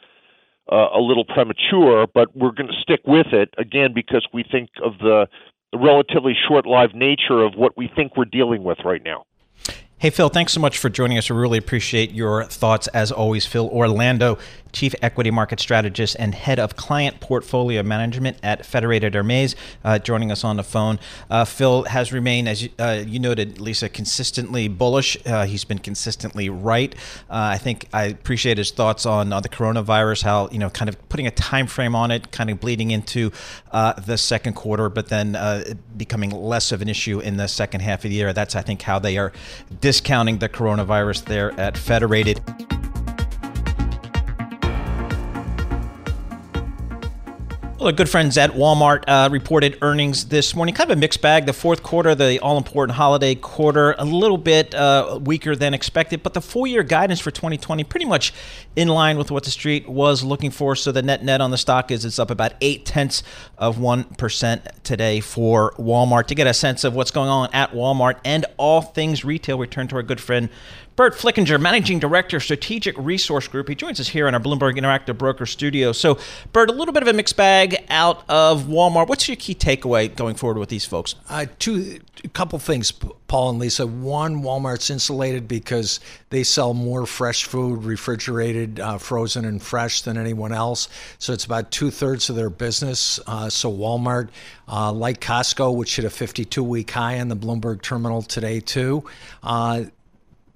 uh, 0.71 0.89
a 0.95 1.01
little 1.01 1.25
premature, 1.25 2.07
but 2.15 2.35
we're 2.37 2.53
going 2.53 2.69
to 2.69 2.81
stick 2.81 3.01
with 3.05 3.33
it 3.33 3.53
again 3.59 3.93
because 3.93 4.27
we 4.33 4.45
think 4.45 4.71
of 4.85 4.99
the, 4.99 5.27
relatively 5.75 6.35
short 6.49 6.67
lived 6.67 6.95
nature 6.95 7.43
of 7.43 7.55
what 7.55 7.77
we 7.77 7.91
think 7.95 8.17
we're 8.17 8.25
dealing 8.25 8.65
with 8.65 8.79
right 8.85 9.03
now. 9.05 9.25
Hey, 10.01 10.09
Phil, 10.09 10.31
thanks 10.31 10.55
so 10.55 10.61
much 10.61 10.79
for 10.79 10.89
joining 10.89 11.19
us. 11.19 11.29
We 11.29 11.37
really 11.37 11.59
appreciate 11.59 12.13
your 12.13 12.45
thoughts 12.45 12.87
as 12.87 13.13
always. 13.13 13.45
Phil 13.45 13.69
Orlando, 13.69 14.39
Chief 14.73 14.95
Equity 15.03 15.31
Market 15.31 15.61
Strategist 15.61 16.17
and 16.19 16.35
Head 16.35 16.59
of 16.59 16.75
Client 16.75 17.21
Portfolio 17.21 17.83
Management 17.83 18.39
at 18.43 18.65
Federated 18.65 19.15
Hermes, 19.15 19.57
uh, 19.85 19.99
joining 19.99 20.33
us 20.33 20.43
on 20.43 20.57
the 20.57 20.63
phone. 20.63 20.99
Uh, 21.29 21.45
Phil 21.45 21.83
has 21.83 22.15
remained, 22.15 22.49
as 22.49 22.63
you, 22.63 22.71
uh, 22.79 23.03
you, 23.07 23.19
noted, 23.19 23.61
Lisa, 23.61 23.91
consistently 23.91 24.69
bullish. 24.69 25.19
Uh, 25.27 25.45
he's 25.45 25.65
been 25.65 25.79
consistently 25.79 26.49
right. 26.49 26.95
Uh, 27.29 27.53
I 27.53 27.59
think 27.59 27.87
I 27.93 28.05
appreciate 28.05 28.57
his 28.57 28.71
thoughts 28.71 29.05
on 29.05 29.33
uh, 29.33 29.41
the 29.41 29.51
coronavirus, 29.51 30.23
how, 30.23 30.49
you 30.49 30.59
know, 30.59 30.71
kind 30.71 30.89
of 30.89 31.09
putting 31.11 31.27
a 31.27 31.31
time 31.33 31.67
frame 31.67 31.95
on 31.95 32.11
it, 32.11 32.33
kind 32.33 32.49
of 32.49 32.59
bleeding 32.59 32.91
into 32.91 33.33
the 33.71 34.17
second 34.17 34.55
quarter, 34.55 34.89
but 34.89 35.09
then 35.09 35.37
becoming 35.97 36.31
less 36.31 36.73
of 36.73 36.81
an 36.81 36.89
issue 36.89 37.21
in 37.21 37.37
the 37.37 37.49
second 37.49 37.81
half 37.81 38.05
of 38.05 38.11
the 38.11 38.17
year. 38.17 38.33
That's, 38.33 38.57
I 38.57 38.63
think, 38.63 38.81
how 38.81 38.99
they 38.99 39.19
are 39.19 39.33
discounting 39.91 40.39
the 40.39 40.49
coronavirus 40.49 41.25
there 41.25 41.51
at 41.59 41.77
Federated. 41.77 42.41
Well, 47.81 47.87
our 47.87 47.93
good 47.95 48.11
friends 48.11 48.37
at 48.37 48.51
Walmart 48.51 49.05
uh, 49.09 49.31
reported 49.33 49.79
earnings 49.81 50.27
this 50.27 50.55
morning. 50.55 50.75
Kind 50.75 50.91
of 50.91 50.99
a 50.99 51.01
mixed 51.01 51.23
bag. 51.23 51.47
The 51.47 51.55
fourth 51.55 51.83
quarter, 51.83 52.15
the 52.15 52.39
all 52.41 52.59
important 52.59 52.95
holiday 52.95 53.35
quarter, 53.35 53.95
a 53.97 54.05
little 54.05 54.37
bit 54.37 54.75
uh, 54.75 55.19
weaker 55.23 55.57
than 55.57 55.73
expected, 55.73 56.23
but 56.23 56.35
the 56.35 56.43
full 56.43 56.67
year 56.67 56.83
guidance 56.83 57.21
for 57.21 57.31
2020 57.31 57.83
pretty 57.85 58.05
much 58.05 58.35
in 58.77 58.89
line 58.89 59.17
with 59.17 59.31
what 59.31 59.45
the 59.45 59.51
street 59.51 59.89
was 59.89 60.23
looking 60.23 60.51
for. 60.51 60.77
So 60.77 60.93
the 60.93 61.01
net 61.01 61.25
net 61.25 61.41
on 61.41 61.53
the 61.53 61.57
stock 61.57 61.91
is 61.91 62.05
it's 62.05 62.19
up 62.19 62.31
about 62.31 62.53
eight 62.61 62.85
tenths 62.85 63.23
of 63.57 63.79
1% 63.79 64.83
today 64.83 65.21
for 65.21 65.73
Walmart. 65.79 66.27
To 66.27 66.35
get 66.35 66.47
a 66.47 66.53
sense 66.53 66.85
of 66.85 66.95
what's 66.95 67.11
going 67.11 67.31
on 67.31 67.49
at 67.55 67.73
Walmart 67.73 68.19
and 68.27 68.45
all 68.59 68.83
things 68.83 69.25
retail, 69.25 69.57
we 69.57 69.67
turn 69.67 69.89
to 69.89 69.97
our 69.97 70.03
good 70.03 70.21
friend 70.21 70.51
Burt 71.01 71.15
Flickinger, 71.15 71.59
Managing 71.59 71.99
Director, 71.99 72.41
Strategic 72.41 72.95
Resource 72.99 73.49
Group. 73.49 73.71
He 73.71 73.75
joins 73.75 74.01
us 74.01 74.09
here 74.09 74.29
in 74.29 74.35
our 74.35 74.41
Bloomberg 74.41 74.77
Interactive 74.79 75.17
Broker 75.17 75.47
studio. 75.47 75.93
So, 75.93 76.19
Burt, 76.53 76.69
a 76.69 76.75
little 76.75 76.93
bit 76.93 77.03
of 77.03 77.09
a 77.09 77.15
mixed 77.15 77.39
bag 77.39 77.87
out 77.89 78.23
of 78.29 78.65
Walmart. 78.65 79.09
What's 79.09 79.27
your 79.27 79.39
key 79.39 79.55
takeaway 79.55 80.15
going 80.15 80.35
forward 80.35 80.59
with 80.59 80.69
these 80.69 80.85
folks? 80.85 81.15
Uh, 81.31 81.47
two, 81.59 82.01
a 82.23 82.29
couple 82.29 82.59
things, 82.59 82.93
Paul 82.93 83.49
and 83.49 83.59
Lisa. 83.59 83.87
One, 83.87 84.43
Walmart's 84.43 84.91
insulated 84.91 85.49
because 85.49 86.01
they 86.29 86.43
sell 86.43 86.75
more 86.75 87.07
fresh 87.07 87.45
food, 87.45 87.83
refrigerated, 87.83 88.79
uh, 88.79 88.99
frozen, 88.99 89.47
and 89.47 89.63
fresh 89.63 90.03
than 90.03 90.19
anyone 90.19 90.53
else. 90.53 90.91
So 91.19 91.33
it's 91.33 91.47
about 91.47 91.71
two 91.71 91.91
thirds 91.91 92.29
of 92.29 92.37
their 92.37 92.51
business. 92.51 93.19
Uh, 93.27 93.49
so 93.49 93.73
Walmart, 93.73 94.29
uh, 94.69 94.93
like 94.93 95.23
Costco, 95.23 95.75
which 95.75 95.97
hit 95.97 96.05
a 96.05 96.11
52 96.11 96.63
week 96.63 96.91
high 96.91 97.19
on 97.21 97.29
the 97.29 97.37
Bloomberg 97.37 97.81
terminal 97.81 98.21
today, 98.21 98.61
too 98.61 99.03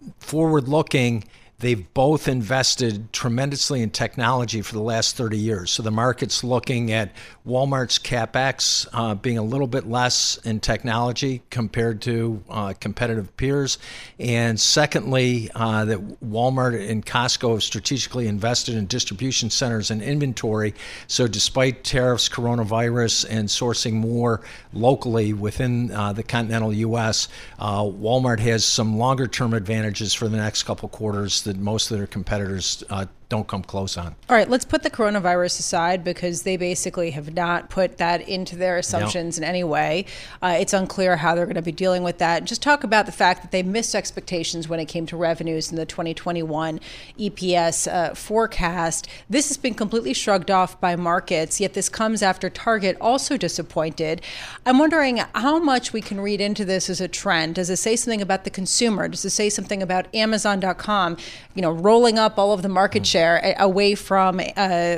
uh, 0.06 0.11
forward 0.18 0.68
looking 0.68 1.25
they've 1.64 1.94
both 1.94 2.28
invested 2.28 3.11
tremendously 3.11 3.80
in 3.80 3.88
technology 3.88 4.61
for 4.61 4.75
the 4.75 4.83
last 4.83 5.16
30 5.16 5.38
years. 5.38 5.71
So 5.71 5.83
the 5.83 5.90
market's 5.90 6.44
looking 6.44 6.92
at 6.92 7.11
Walmart's 7.47 7.99
capex 7.99 8.87
uh, 8.92 9.14
being 9.14 9.38
a 9.38 9.42
little 9.42 9.66
bit 9.66 9.88
less 9.88 10.37
in 10.44 10.61
technology 10.61 11.40
compared 11.49 12.02
to 12.02 12.42
uh, 12.50 12.75
competitive 12.78 13.35
peers. 13.38 13.78
And 14.18 14.61
secondly, 14.61 15.50
uh, 15.54 15.87
that 15.87 16.21
Walmart 16.23 16.87
and 16.87 17.04
Costco 17.04 17.52
have 17.52 17.62
strategically 17.62 18.28
invested 18.28 18.75
in 18.75 18.85
distribution 18.85 19.49
centers 19.49 19.90
and 19.90 20.02
inventory. 20.02 20.75
So 21.06 21.26
despite 21.26 21.83
tariffs, 21.83 22.28
coronavirus, 22.28 23.25
and 23.30 23.49
sourcing 23.49 23.94
more 23.94 24.42
locally 24.75 25.33
within 25.33 25.90
uh, 25.92 26.12
the 26.12 26.23
continental 26.23 26.75
U.S., 26.75 27.28
uh, 27.59 27.85
Walmart 27.85 28.40
has 28.40 28.66
some 28.66 28.99
longer 28.99 29.26
term 29.26 29.54
advantages 29.54 30.12
for 30.12 30.28
the 30.28 30.37
next 30.37 30.64
couple 30.64 30.90
quarters 30.90 31.42
most 31.56 31.90
of 31.90 31.99
their 31.99 32.06
competitors 32.06 32.82
uh, 32.90 33.06
don't 33.28 33.48
come 33.48 33.62
close 33.62 33.96
on. 33.96 34.14
All 34.28 34.36
right, 34.36 34.48
let's 34.48 34.64
put 34.64 34.82
the 34.82 34.90
coronavirus 34.90 35.58
aside 35.60 36.04
because 36.04 36.42
they 36.42 36.56
basically 36.56 37.10
have 37.12 37.34
not 37.34 37.70
put 37.70 37.98
that 37.98 38.28
into 38.28 38.56
their 38.56 38.76
assumptions 38.76 39.38
in 39.38 39.44
any 39.44 39.64
way. 39.64 40.06
Uh, 40.42 40.56
it's 40.58 40.72
unclear 40.72 41.16
how 41.16 41.34
they're 41.34 41.46
going 41.46 41.54
to 41.54 41.62
be 41.62 41.72
dealing 41.72 42.02
with 42.02 42.18
that. 42.18 42.44
Just 42.44 42.62
talk 42.62 42.84
about 42.84 43.06
the 43.06 43.12
fact 43.12 43.42
that 43.42 43.50
they 43.50 43.62
missed 43.62 43.94
expectations 43.94 44.68
when 44.68 44.78
it 44.78 44.86
came 44.86 45.06
to 45.06 45.16
revenues 45.16 45.70
in 45.70 45.76
the 45.76 45.86
2021 45.86 46.80
EPS 47.18 47.92
uh, 47.92 48.14
forecast. 48.14 49.08
This 49.28 49.48
has 49.48 49.56
been 49.56 49.74
completely 49.74 50.14
shrugged 50.14 50.50
off 50.50 50.80
by 50.80 50.94
markets, 50.96 51.60
yet 51.60 51.74
this 51.74 51.88
comes 51.88 52.22
after 52.22 52.50
Target 52.50 52.96
also 53.00 53.36
disappointed. 53.36 54.20
I'm 54.66 54.78
wondering 54.78 55.22
how 55.34 55.58
much 55.58 55.92
we 55.92 56.00
can 56.00 56.20
read 56.20 56.40
into 56.40 56.64
this 56.64 56.90
as 56.90 57.00
a 57.00 57.08
trend. 57.08 57.54
Does 57.54 57.70
it 57.70 57.76
say 57.76 57.96
something 57.96 58.22
about 58.22 58.44
the 58.44 58.50
consumer? 58.50 59.08
Does 59.08 59.24
it 59.24 59.30
say 59.30 59.48
something 59.48 59.82
about 59.82 60.14
Amazon.com, 60.14 61.16
you 61.54 61.62
know, 61.62 61.70
rolling 61.70 62.18
up 62.18 62.38
all 62.38 62.52
of 62.52 62.62
the 62.62 62.68
market 62.68 63.06
share 63.14 63.54
away 63.61 63.94
from 63.94 64.40
uh, 64.40 64.42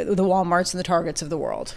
the 0.05 0.25
Walmarts 0.25 0.73
and 0.73 0.81
the 0.81 0.85
Targets 0.85 1.21
of 1.21 1.29
the 1.29 1.37
world? 1.37 1.75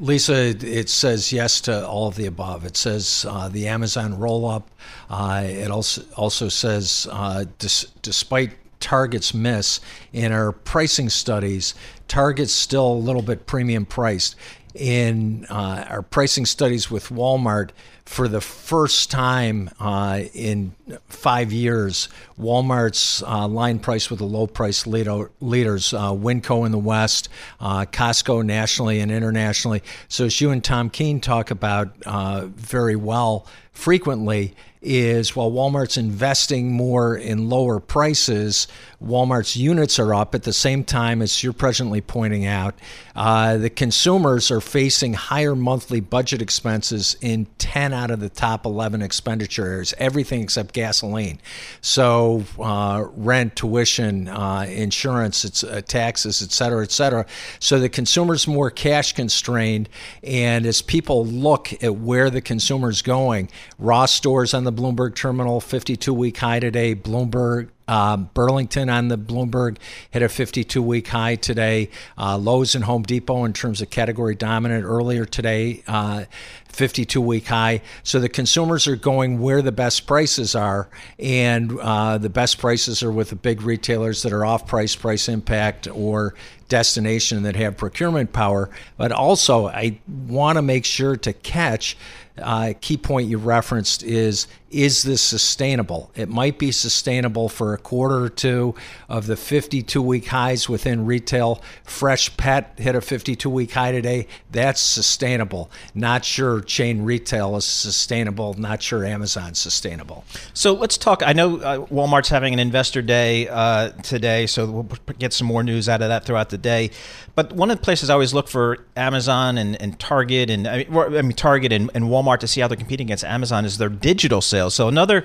Lisa, 0.00 0.54
it 0.60 0.88
says 0.90 1.32
yes 1.32 1.62
to 1.62 1.86
all 1.86 2.06
of 2.06 2.14
the 2.14 2.26
above. 2.26 2.64
It 2.66 2.76
says 2.76 3.24
uh, 3.28 3.48
the 3.48 3.66
Amazon 3.66 4.18
roll 4.18 4.46
up. 4.46 4.70
Uh, 5.08 5.42
it 5.44 5.70
also 5.70 6.02
also 6.14 6.48
says 6.48 7.08
uh, 7.10 7.46
dis- 7.58 7.90
despite 8.02 8.50
Target's 8.80 9.32
miss 9.32 9.80
in 10.12 10.30
our 10.30 10.52
pricing 10.52 11.08
studies, 11.08 11.74
Target's 12.06 12.52
still 12.52 12.92
a 12.92 13.04
little 13.08 13.22
bit 13.22 13.46
premium 13.46 13.86
priced. 13.86 14.36
In 14.74 15.46
uh, 15.50 15.86
our 15.88 16.02
pricing 16.02 16.46
studies 16.46 16.90
with 16.90 17.08
Walmart, 17.08 17.70
for 18.08 18.26
the 18.26 18.40
first 18.40 19.10
time 19.10 19.68
uh, 19.78 20.22
in 20.32 20.74
five 21.08 21.52
years, 21.52 22.08
Walmart's 22.40 23.22
uh, 23.22 23.46
line 23.46 23.78
price 23.78 24.08
with 24.08 24.20
the 24.20 24.24
low 24.24 24.46
price 24.46 24.86
leader, 24.86 25.30
leaders, 25.40 25.92
uh, 25.92 26.12
Winco 26.12 26.64
in 26.64 26.72
the 26.72 26.78
West, 26.78 27.28
uh, 27.60 27.84
Costco 27.84 28.42
nationally 28.42 29.00
and 29.00 29.12
internationally. 29.12 29.82
So, 30.08 30.24
as 30.24 30.40
you 30.40 30.50
and 30.50 30.64
Tom 30.64 30.88
Keene 30.88 31.20
talk 31.20 31.50
about 31.50 31.92
uh, 32.06 32.46
very 32.46 32.96
well 32.96 33.46
frequently, 33.72 34.54
is 34.80 35.34
while 35.34 35.50
Walmart's 35.50 35.96
investing 35.96 36.72
more 36.72 37.16
in 37.16 37.48
lower 37.48 37.80
prices, 37.80 38.68
Walmart's 39.02 39.56
units 39.56 39.98
are 39.98 40.14
up 40.14 40.34
at 40.34 40.42
the 40.42 40.52
same 40.52 40.84
time 40.84 41.22
as 41.22 41.42
you're 41.42 41.52
presently 41.52 42.00
pointing 42.00 42.46
out. 42.46 42.74
Uh, 43.14 43.56
the 43.56 43.70
consumers 43.70 44.50
are 44.50 44.60
facing 44.60 45.14
higher 45.14 45.54
monthly 45.54 46.00
budget 46.00 46.40
expenses 46.40 47.16
in 47.20 47.46
10 47.58 47.92
out 47.92 48.10
of 48.10 48.20
the 48.20 48.28
top 48.28 48.64
11 48.64 49.02
expenditure 49.02 49.66
areas, 49.66 49.94
everything 49.98 50.42
except 50.42 50.72
gasoline. 50.72 51.40
So, 51.80 52.44
uh, 52.58 53.06
rent, 53.16 53.56
tuition, 53.56 54.28
uh, 54.28 54.66
insurance, 54.68 55.44
it's, 55.44 55.64
uh, 55.64 55.80
taxes, 55.86 56.42
et 56.42 56.52
cetera, 56.52 56.82
et 56.82 56.92
cetera. 56.92 57.26
So, 57.58 57.78
the 57.78 57.88
consumer's 57.88 58.46
more 58.46 58.70
cash 58.70 59.12
constrained. 59.12 59.88
And 60.22 60.66
as 60.66 60.82
people 60.82 61.26
look 61.26 61.72
at 61.82 61.96
where 61.96 62.30
the 62.30 62.40
consumer's 62.40 63.02
going, 63.02 63.48
Ross 63.78 64.12
stores 64.12 64.54
on 64.54 64.64
the 64.64 64.67
Bloomberg 64.72 65.14
terminal, 65.14 65.60
52 65.60 66.12
week 66.12 66.38
high 66.38 66.60
today, 66.60 66.94
Bloomberg 66.94 67.68
um, 67.88 68.28
Burlington 68.34 68.90
on 68.90 69.08
the 69.08 69.16
Bloomberg 69.16 69.78
hit 70.10 70.22
a 70.22 70.28
52 70.28 70.82
week 70.82 71.08
high 71.08 71.36
today. 71.36 71.88
Uh, 72.16 72.36
Lowe's 72.36 72.74
and 72.74 72.84
Home 72.84 73.02
Depot, 73.02 73.44
in 73.44 73.54
terms 73.54 73.80
of 73.80 73.88
category 73.88 74.34
dominant, 74.34 74.84
earlier 74.84 75.24
today, 75.24 75.82
uh, 75.88 76.26
52 76.68 77.20
week 77.20 77.46
high. 77.46 77.80
So 78.02 78.20
the 78.20 78.28
consumers 78.28 78.86
are 78.86 78.96
going 78.96 79.40
where 79.40 79.62
the 79.62 79.72
best 79.72 80.06
prices 80.06 80.54
are, 80.54 80.90
and 81.18 81.76
uh, 81.80 82.18
the 82.18 82.28
best 82.28 82.58
prices 82.58 83.02
are 83.02 83.10
with 83.10 83.30
the 83.30 83.36
big 83.36 83.62
retailers 83.62 84.22
that 84.22 84.32
are 84.32 84.44
off 84.44 84.66
price, 84.66 84.94
price 84.94 85.28
impact, 85.28 85.88
or 85.88 86.34
destination 86.68 87.42
that 87.44 87.56
have 87.56 87.78
procurement 87.78 88.34
power. 88.34 88.68
But 88.98 89.12
also, 89.12 89.66
I 89.66 89.98
want 90.06 90.56
to 90.56 90.62
make 90.62 90.84
sure 90.84 91.16
to 91.16 91.32
catch 91.32 91.96
uh, 92.42 92.74
key 92.80 92.96
point 92.96 93.28
you 93.28 93.38
referenced 93.38 94.02
is 94.02 94.46
is 94.70 95.02
this 95.02 95.22
sustainable? 95.22 96.10
It 96.14 96.28
might 96.28 96.58
be 96.58 96.72
sustainable 96.72 97.48
for 97.48 97.72
a 97.72 97.78
quarter 97.78 98.22
or 98.22 98.28
two 98.28 98.74
of 99.08 99.26
the 99.26 99.36
52 99.36 100.02
week 100.02 100.26
highs 100.26 100.68
within 100.68 101.06
retail. 101.06 101.62
Freshpet 101.86 102.78
hit 102.78 102.94
a 102.94 103.00
52 103.00 103.48
week 103.48 103.72
high 103.72 103.92
today. 103.92 104.26
That's 104.50 104.80
sustainable. 104.80 105.70
Not 105.94 106.24
sure 106.24 106.60
chain 106.60 107.02
retail 107.02 107.56
is 107.56 107.64
sustainable. 107.64 108.54
Not 108.54 108.82
sure 108.82 109.04
Amazon's 109.06 109.58
sustainable. 109.58 110.24
So 110.52 110.74
let's 110.74 110.98
talk. 110.98 111.22
I 111.24 111.32
know 111.32 111.56
uh, 111.56 111.86
Walmart's 111.86 112.28
having 112.28 112.52
an 112.52 112.58
investor 112.58 113.00
day 113.00 113.48
uh, 113.48 113.90
today, 114.02 114.46
so 114.46 114.70
we'll 114.70 114.88
get 115.18 115.32
some 115.32 115.46
more 115.46 115.62
news 115.62 115.88
out 115.88 116.02
of 116.02 116.08
that 116.08 116.24
throughout 116.24 116.50
the 116.50 116.58
day. 116.58 116.90
But 117.34 117.52
one 117.52 117.70
of 117.70 117.78
the 117.78 117.82
places 117.82 118.10
I 118.10 118.14
always 118.14 118.34
look 118.34 118.48
for 118.48 118.84
Amazon 118.96 119.56
and, 119.56 119.80
and 119.80 119.98
Target 119.98 120.50
and 120.50 120.68
I 120.68 120.84
mean, 120.88 120.98
I 120.98 121.22
mean 121.22 121.32
Target 121.32 121.72
and, 121.72 121.90
and 121.94 122.06
Walmart 122.06 122.40
to 122.40 122.48
see 122.48 122.60
how 122.60 122.68
they're 122.68 122.76
competing 122.76 123.06
against 123.06 123.24
Amazon 123.24 123.64
is 123.64 123.78
their 123.78 123.88
digital 123.88 124.40
sales 124.42 124.57
sales. 124.58 124.74
So 124.74 124.88
another 124.88 125.24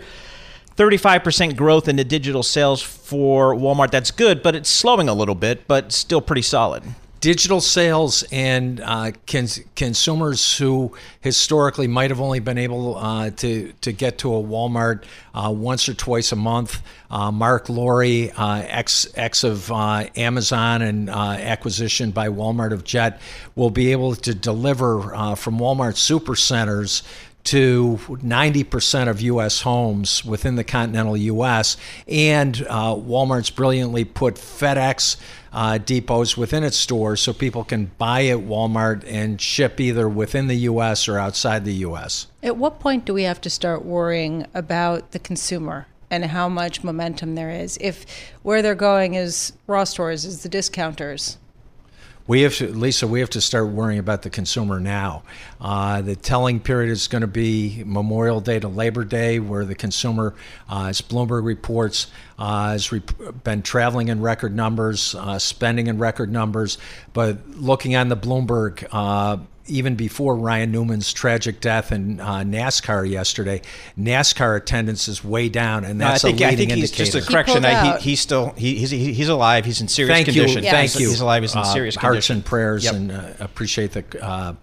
35% 0.78 1.56
growth 1.56 1.88
in 1.88 1.96
the 1.96 2.04
digital 2.04 2.44
sales 2.44 2.82
for 2.82 3.56
Walmart. 3.56 3.92
That's 3.92 4.12
good, 4.12 4.44
but 4.44 4.56
it's 4.56 4.70
slowing 4.70 5.10
a 5.10 5.14
little 5.14 5.36
bit, 5.36 5.68
but 5.68 5.92
still 5.92 6.22
pretty 6.22 6.42
solid. 6.42 6.84
Digital 7.20 7.62
sales 7.62 8.24
and 8.34 8.82
uh, 8.82 9.12
cons- 9.28 9.62
consumers 9.78 10.58
who 10.58 10.94
historically 11.22 11.88
might 11.88 12.10
have 12.10 12.20
only 12.20 12.40
been 12.40 12.58
able 12.58 12.98
uh, 12.98 13.30
to 13.30 13.72
to 13.80 13.94
get 13.94 14.18
to 14.18 14.36
a 14.36 14.44
Walmart 14.44 15.06
uh, 15.34 15.50
once 15.50 15.88
or 15.88 15.94
twice 15.94 16.34
a 16.34 16.36
month. 16.36 16.82
Uh, 17.10 17.32
Marc 17.32 17.70
Lore, 17.70 18.04
uh, 18.04 18.64
ex 18.68 19.08
ex 19.16 19.46
of 19.46 19.72
uh, 19.72 20.06
Amazon 20.18 20.82
and 20.82 21.10
acquisition 21.10 22.12
by 22.12 22.28
Walmart 22.28 22.74
of 22.74 22.84
Jet, 22.84 23.22
will 23.56 23.70
be 23.70 23.94
able 23.94 24.16
to 24.16 24.36
deliver 24.36 25.00
from 25.38 25.60
Walmart 25.60 25.96
supercenters 25.96 27.04
to 27.46 28.00
90% 28.08 29.10
of 29.10 29.22
U.S. 29.22 29.62
homes 29.62 30.24
within 30.24 30.56
the 30.56 30.64
continental 30.64 31.18
U.S. 31.18 31.78
And 32.08 32.66
uh, 32.70 32.96
Walmart's 32.96 33.50
brilliantly 33.50 34.06
put 34.06 34.36
FedEx 34.36 35.18
uh, 35.52 35.78
depots 35.78 36.38
within 36.38 36.64
its 36.64 36.78
stores 36.78 37.22
so 37.22 37.34
people 37.34 37.64
can 37.64 37.92
buy 37.98 38.26
at 38.28 38.40
Walmart 38.40 39.04
and 39.08 39.40
ship 39.40 39.80
either 39.80 40.08
within 40.10 40.48
the 40.48 40.56
U.S. 40.56 41.08
or 41.08 41.18
outside 41.20 41.66
the 41.66 41.74
U.S. 41.76 42.28
At 42.42 42.58
what 42.58 42.80
point 42.80 43.06
do 43.06 43.14
we 43.14 43.24
have 43.24 43.42
to 43.42 43.50
start 43.50 43.86
worrying 43.86 44.48
about 44.54 45.12
the 45.12 45.20
consumer? 45.20 45.88
And 46.10 46.26
how 46.26 46.48
much 46.48 46.84
momentum 46.84 47.34
there 47.34 47.50
is. 47.50 47.76
If 47.82 48.06
where 48.44 48.62
they're 48.62 48.76
going 48.76 49.16
is 49.16 49.54
Ross 49.66 49.90
stores, 49.90 50.26
is 50.26 50.44
the 50.44 50.50
discounters, 50.50 51.40
we 52.26 52.42
have 52.42 52.56
to, 52.56 52.68
Lisa, 52.70 53.06
we 53.06 53.20
have 53.20 53.30
to 53.32 53.42
start 53.42 53.68
worrying 53.68 54.00
about 54.00 54.22
the 54.22 54.30
consumer 54.30 54.80
now. 54.80 55.24
Uh, 55.60 56.02
the 56.02 56.16
telling 56.16 56.60
period 56.60 56.90
is 56.90 57.08
going 57.08 57.22
to 57.22 57.28
be 57.28 57.84
Memorial 57.86 58.40
Day 58.40 58.60
to 58.60 58.68
Labor 58.70 59.04
Day, 59.04 59.40
where 59.40 59.66
the 59.66 59.76
consumer, 59.76 60.34
uh, 60.70 60.86
as 60.86 61.02
Bloomberg 61.02 61.44
reports, 61.44 62.08
has 62.38 62.92
re- 62.92 63.02
been 63.44 63.62
traveling 63.62 64.08
in 64.08 64.22
record 64.22 64.56
numbers, 64.56 65.16
uh, 65.16 65.40
spending 65.40 65.88
in 65.88 65.98
record 65.98 66.32
numbers. 66.32 66.78
But 67.14 67.48
looking 67.50 67.96
on 67.96 68.10
the 68.10 68.18
Bloomberg 68.18 68.88
uh, 68.92 69.38
even 69.68 69.96
before 69.96 70.36
Ryan 70.36 70.72
Newman's 70.72 71.14
tragic 71.14 71.62
death 71.62 71.92
in 71.92 72.20
uh, 72.20 72.40
NASCAR 72.40 73.10
yesterday, 73.10 73.62
NASCAR 73.98 74.58
attendance 74.58 75.08
is 75.08 75.24
way 75.24 75.50
down, 75.50 75.86
and 75.86 76.00
that's 76.00 76.24
no, 76.24 76.30
I 76.30 76.32
think, 76.32 76.42
a 76.42 76.50
leading 76.50 76.54
I 76.54 76.56
think 76.56 76.72
indicator. 76.72 77.04
He's 77.04 77.14
just 77.14 77.30
a 77.30 77.32
correction. 77.32 77.66
I, 77.66 77.98
he, 77.98 78.10
he's 78.10 78.20
still 78.20 78.50
he, 78.58 78.76
he's 78.76 78.92
he's 78.92 79.30
alive. 79.30 79.66
He's 79.66 79.82
in 79.82 79.88
serious 79.88 80.16
Thank 80.16 80.26
condition. 80.26 80.64
You. 80.64 80.70
Thank 80.70 81.00
you. 81.00 81.10
He's 81.10 81.22
alive. 81.22 81.44
He's 81.44 81.56
in 81.56 81.64
serious 81.66 81.98
uh, 81.98 82.02
condition. 82.02 82.14
Hearts 82.16 82.30
and 82.30 82.46
prayers, 82.46 82.84
yep. 82.84 82.96
and 82.96 83.12
uh, 83.12 83.34
appreciate 83.40 83.92
the. 83.92 84.24
Uh, 84.24 84.54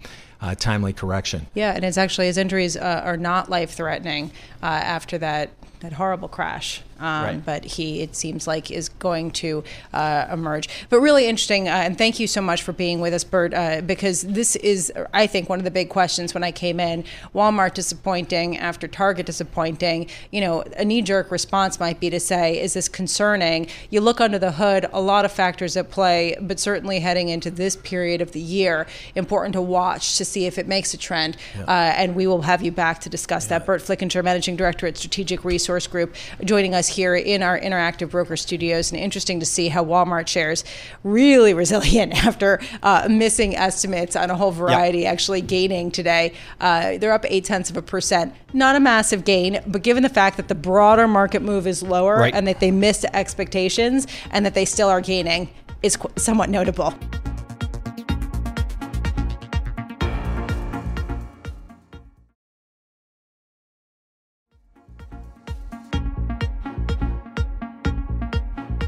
uh, 0.43 0.55
timely 0.55 0.91
correction. 0.91 1.45
Yeah, 1.53 1.71
and 1.75 1.85
it's 1.85 1.99
actually 1.99 2.25
his 2.25 2.39
injuries 2.39 2.75
uh, 2.75 3.01
are 3.03 3.15
not 3.15 3.51
life 3.51 3.73
threatening 3.73 4.31
uh, 4.63 4.65
after 4.65 5.19
that 5.19 5.51
that 5.81 5.93
horrible 5.93 6.27
crash. 6.27 6.81
Um, 7.01 7.23
right. 7.25 7.45
But 7.45 7.65
he, 7.65 8.01
it 8.01 8.15
seems 8.15 8.47
like, 8.47 8.71
is 8.71 8.87
going 8.89 9.31
to 9.31 9.63
uh, 9.93 10.27
emerge. 10.31 10.69
But 10.89 11.01
really 11.01 11.27
interesting, 11.27 11.67
uh, 11.67 11.71
and 11.71 11.97
thank 11.97 12.19
you 12.19 12.27
so 12.27 12.41
much 12.41 12.61
for 12.63 12.71
being 12.71 13.01
with 13.01 13.13
us, 13.13 13.23
Burt, 13.23 13.53
uh, 13.53 13.81
because 13.81 14.21
this 14.21 14.55
is, 14.57 14.91
I 15.13 15.27
think, 15.27 15.49
one 15.49 15.59
of 15.59 15.65
the 15.65 15.71
big 15.71 15.89
questions 15.89 16.33
when 16.33 16.43
I 16.43 16.51
came 16.51 16.79
in. 16.79 17.03
Walmart 17.33 17.73
disappointing 17.73 18.57
after 18.57 18.87
Target 18.87 19.25
disappointing. 19.25 20.07
You 20.31 20.41
know, 20.41 20.61
a 20.77 20.85
knee-jerk 20.85 21.31
response 21.31 21.79
might 21.79 21.99
be 21.99 22.09
to 22.11 22.19
say, 22.19 22.61
"Is 22.61 22.73
this 22.73 22.87
concerning?" 22.87 23.67
You 23.89 24.01
look 24.01 24.21
under 24.21 24.37
the 24.37 24.51
hood, 24.51 24.87
a 24.93 25.01
lot 25.01 25.25
of 25.25 25.31
factors 25.31 25.75
at 25.75 25.89
play, 25.89 26.37
but 26.39 26.59
certainly 26.59 26.99
heading 26.99 27.29
into 27.29 27.49
this 27.49 27.75
period 27.75 28.21
of 28.21 28.31
the 28.31 28.39
year, 28.39 28.85
important 29.15 29.53
to 29.53 29.61
watch 29.61 30.17
to 30.17 30.25
see 30.25 30.45
if 30.45 30.57
it 30.57 30.67
makes 30.67 30.93
a 30.93 30.97
trend. 30.97 31.37
Yeah. 31.57 31.63
Uh, 31.63 31.93
and 31.97 32.15
we 32.15 32.27
will 32.27 32.43
have 32.43 32.61
you 32.61 32.71
back 32.71 32.99
to 33.01 33.09
discuss 33.09 33.45
yeah. 33.45 33.59
that. 33.59 33.65
Burt 33.65 33.81
Flickinger, 33.81 34.23
managing 34.23 34.55
director 34.55 34.85
at 34.85 34.97
Strategic 34.97 35.43
Resource 35.43 35.87
Group, 35.87 36.15
joining 36.43 36.75
us 36.75 36.90
here 36.91 37.15
in 37.15 37.41
our 37.41 37.59
interactive 37.59 38.11
broker 38.11 38.37
studios, 38.37 38.91
and 38.91 38.99
interesting 38.99 39.39
to 39.39 39.45
see 39.45 39.69
how 39.69 39.83
Walmart 39.83 40.27
shares 40.27 40.63
really 41.03 41.53
resilient 41.61 42.13
after 42.25 42.59
uh, 42.83 43.07
missing 43.09 43.55
estimates 43.55 44.15
on 44.15 44.29
a 44.29 44.35
whole 44.35 44.51
variety, 44.51 44.99
yep. 44.99 45.13
actually 45.13 45.41
gaining 45.41 45.91
today. 45.91 46.33
Uh, 46.59 46.97
they're 46.97 47.13
up 47.13 47.25
eight 47.27 47.45
tenths 47.45 47.69
of 47.69 47.77
a 47.77 47.81
percent. 47.81 48.33
Not 48.53 48.75
a 48.75 48.79
massive 48.79 49.25
gain, 49.25 49.61
but 49.67 49.83
given 49.83 50.03
the 50.03 50.09
fact 50.09 50.37
that 50.37 50.47
the 50.47 50.55
broader 50.55 51.07
market 51.07 51.41
move 51.41 51.67
is 51.67 51.81
lower 51.81 52.17
right. 52.17 52.33
and 52.33 52.47
that 52.47 52.59
they 52.59 52.71
missed 52.71 53.05
expectations 53.13 54.07
and 54.31 54.45
that 54.45 54.53
they 54.53 54.65
still 54.65 54.89
are 54.89 55.01
gaining, 55.01 55.49
is 55.81 55.97
somewhat 56.17 56.49
notable. 56.49 56.93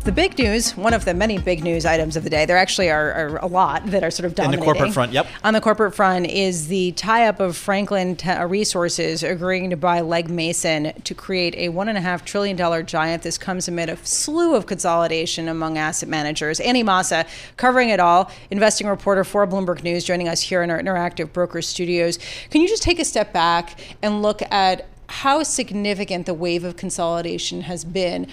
The 0.03 0.11
big 0.11 0.37
news, 0.37 0.75
one 0.75 0.93
of 0.93 1.05
the 1.05 1.13
many 1.13 1.37
big 1.37 1.63
news 1.63 1.85
items 1.85 2.17
of 2.17 2.25
the 2.25 2.29
day, 2.29 2.45
there 2.45 2.57
actually 2.57 2.89
are, 2.89 3.13
are 3.13 3.37
a 3.37 3.47
lot 3.47 3.85
that 3.85 4.03
are 4.03 4.11
sort 4.11 4.25
of 4.25 4.35
dominating. 4.35 4.59
On 4.59 4.67
the 4.67 4.73
corporate 4.73 4.93
front, 4.93 5.13
yep. 5.13 5.27
On 5.45 5.53
the 5.53 5.61
corporate 5.61 5.95
front 5.95 6.25
is 6.27 6.67
the 6.67 6.91
tie-up 6.91 7.39
of 7.39 7.55
Franklin 7.55 8.17
uh, 8.27 8.45
Resources 8.45 9.23
agreeing 9.23 9.69
to 9.69 9.77
buy 9.77 10.01
Legg 10.01 10.29
Mason 10.29 10.91
to 11.05 11.15
create 11.15 11.55
a 11.55 11.69
one 11.69 11.87
and 11.87 11.97
a 11.97 12.01
half 12.01 12.25
trillion 12.25 12.57
dollar 12.57 12.83
giant. 12.83 13.23
This 13.23 13.37
comes 13.37 13.69
amid 13.69 13.87
a 13.87 13.95
slew 14.05 14.55
of 14.55 14.65
consolidation 14.65 15.47
among 15.47 15.77
asset 15.77 16.09
managers. 16.09 16.59
Annie 16.59 16.83
Massa, 16.83 17.25
covering 17.55 17.87
it 17.87 18.01
all, 18.01 18.29
investing 18.51 18.87
reporter 18.87 19.23
for 19.23 19.47
Bloomberg 19.47 19.83
News, 19.83 20.03
joining 20.03 20.27
us 20.27 20.41
here 20.41 20.61
in 20.63 20.69
our 20.69 20.81
interactive 20.81 21.31
broker 21.31 21.61
studios. 21.61 22.19
Can 22.49 22.59
you 22.59 22.67
just 22.67 22.83
take 22.83 22.99
a 22.99 23.05
step 23.05 23.31
back 23.31 23.79
and 24.01 24.21
look 24.21 24.41
at 24.51 24.85
how 25.13 25.43
significant 25.43 26.25
the 26.25 26.33
wave 26.33 26.63
of 26.63 26.75
consolidation 26.75 27.61
has 27.61 27.85
been 27.85 28.25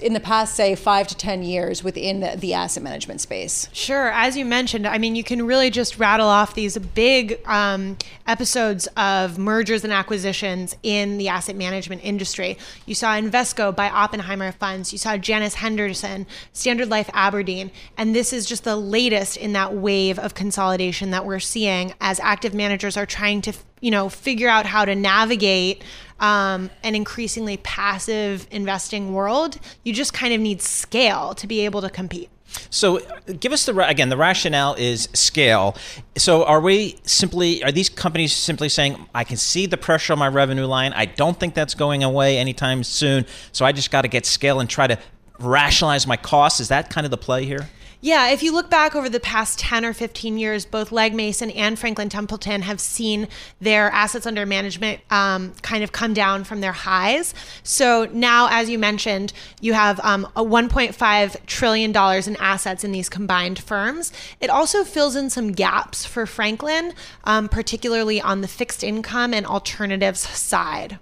in 0.00 0.12
the 0.12 0.20
past, 0.20 0.54
say, 0.54 0.76
five 0.76 1.08
to 1.08 1.16
10 1.16 1.42
years 1.42 1.82
within 1.82 2.20
the, 2.20 2.36
the, 2.36 2.54
asset 2.54 2.80
management 2.80 3.20
space? 3.20 3.68
Sure. 3.72 4.08
As 4.12 4.36
you 4.36 4.44
mentioned, 4.44 4.86
I 4.86 4.98
mean, 4.98 5.16
you 5.16 5.24
can 5.24 5.44
really 5.44 5.68
just 5.68 5.98
rattle 5.98 6.28
off 6.28 6.54
these 6.54 6.78
big 6.78 7.40
um, 7.46 7.96
episodes 8.28 8.86
of 8.96 9.36
mergers 9.36 9.82
and 9.82 9.92
acquisitions 9.92 10.76
in 10.84 11.18
the 11.18 11.26
asset 11.26 11.56
management 11.56 12.04
industry. 12.04 12.56
You 12.86 12.94
saw 12.94 13.16
Invesco 13.16 13.74
buy 13.74 13.88
Oppenheimer 13.88 14.52
Funds, 14.52 14.92
you 14.92 14.98
saw 14.98 15.16
Janus 15.16 15.54
Henderson, 15.54 16.26
Standard 16.52 16.88
Life 16.88 17.10
Aberdeen, 17.14 17.72
and 17.98 18.14
this 18.14 18.32
is 18.32 18.46
just 18.46 18.62
the 18.62 18.76
latest 18.76 19.36
in 19.36 19.54
that 19.54 19.74
wave 19.74 20.20
of 20.20 20.34
consolidation 20.34 21.10
that 21.10 21.26
we're 21.26 21.40
seeing 21.40 21.94
as 22.00 22.20
active 22.20 22.54
managers 22.54 22.96
are 22.96 23.06
trying 23.06 23.40
to 23.42 23.52
you 23.82 23.90
know 23.90 24.08
figure 24.08 24.48
out 24.48 24.64
how 24.64 24.86
to 24.86 24.94
navigate 24.94 25.84
um, 26.20 26.70
an 26.82 26.94
increasingly 26.94 27.58
passive 27.58 28.46
investing 28.50 29.12
world 29.12 29.58
you 29.84 29.92
just 29.92 30.14
kind 30.14 30.32
of 30.32 30.40
need 30.40 30.62
scale 30.62 31.34
to 31.34 31.46
be 31.46 31.60
able 31.66 31.82
to 31.82 31.90
compete 31.90 32.30
so, 32.70 33.00
give 33.40 33.52
us 33.52 33.66
the 33.66 33.76
again. 33.88 34.08
The 34.08 34.16
rationale 34.16 34.74
is 34.74 35.08
scale. 35.14 35.76
So, 36.16 36.44
are 36.44 36.60
we 36.60 36.98
simply 37.04 37.62
are 37.64 37.72
these 37.72 37.88
companies 37.88 38.34
simply 38.34 38.68
saying, 38.68 39.06
"I 39.14 39.24
can 39.24 39.36
see 39.36 39.66
the 39.66 39.76
pressure 39.76 40.12
on 40.12 40.18
my 40.18 40.28
revenue 40.28 40.66
line. 40.66 40.92
I 40.94 41.06
don't 41.06 41.38
think 41.38 41.54
that's 41.54 41.74
going 41.74 42.04
away 42.04 42.38
anytime 42.38 42.84
soon. 42.84 43.26
So, 43.52 43.64
I 43.64 43.72
just 43.72 43.90
got 43.90 44.02
to 44.02 44.08
get 44.08 44.26
scale 44.26 44.60
and 44.60 44.68
try 44.68 44.86
to 44.86 44.98
rationalize 45.38 46.06
my 46.06 46.16
costs." 46.16 46.60
Is 46.60 46.68
that 46.68 46.90
kind 46.90 47.06
of 47.06 47.10
the 47.10 47.16
play 47.16 47.44
here? 47.44 47.68
Yeah, 48.04 48.30
if 48.30 48.42
you 48.42 48.52
look 48.52 48.68
back 48.68 48.96
over 48.96 49.08
the 49.08 49.20
past 49.20 49.60
10 49.60 49.84
or 49.84 49.92
15 49.92 50.36
years, 50.36 50.66
both 50.66 50.90
Legg 50.90 51.14
Mason 51.14 51.52
and 51.52 51.78
Franklin 51.78 52.08
Templeton 52.08 52.62
have 52.62 52.80
seen 52.80 53.28
their 53.60 53.90
assets 53.90 54.26
under 54.26 54.44
management 54.44 55.00
um, 55.12 55.52
kind 55.62 55.84
of 55.84 55.92
come 55.92 56.12
down 56.12 56.42
from 56.42 56.60
their 56.60 56.72
highs. 56.72 57.32
So 57.62 58.08
now, 58.12 58.48
as 58.50 58.68
you 58.68 58.76
mentioned, 58.76 59.32
you 59.60 59.74
have 59.74 60.00
um, 60.00 60.26
a 60.34 60.42
$1.5 60.42 61.46
trillion 61.46 61.90
in 61.92 62.36
assets 62.40 62.82
in 62.82 62.90
these 62.90 63.08
combined 63.08 63.60
firms. 63.60 64.12
It 64.40 64.50
also 64.50 64.82
fills 64.82 65.14
in 65.14 65.30
some 65.30 65.52
gaps 65.52 66.04
for 66.04 66.26
Franklin, 66.26 66.94
um, 67.22 67.48
particularly 67.48 68.20
on 68.20 68.40
the 68.40 68.48
fixed 68.48 68.82
income 68.82 69.32
and 69.32 69.46
alternatives 69.46 70.18
side. 70.18 70.98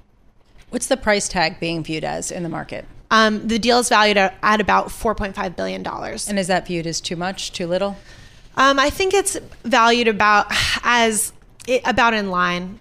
What's 0.69 0.87
the 0.87 0.99
price 0.99 1.29
tag 1.31 1.61
being 1.61 1.83
viewed 1.83 2.05
as 2.05 2.31
in 2.31 2.43
the 2.43 2.51
market? 2.51 2.85
Um, 3.11 3.47
the 3.49 3.59
deal 3.59 3.79
is 3.79 3.89
valued 3.89 4.17
at, 4.17 4.37
at 4.43 4.61
about 4.61 4.89
$4.5 4.89 5.57
billion. 5.57 5.87
And 5.87 6.39
is 6.39 6.47
that 6.47 6.67
viewed 6.67 6.87
as 6.87 7.01
too 7.01 7.17
much, 7.17 7.53
too 7.53 7.67
little? 7.67 7.97
Um, 8.57 8.79
I 8.79 8.91
think 8.91 9.15
it's 9.15 9.37
valued 9.65 10.09
about 10.09 10.47
as 10.85 11.33
it, 11.67 11.83
about 11.85 12.15
in 12.15 12.31
line. 12.31 12.81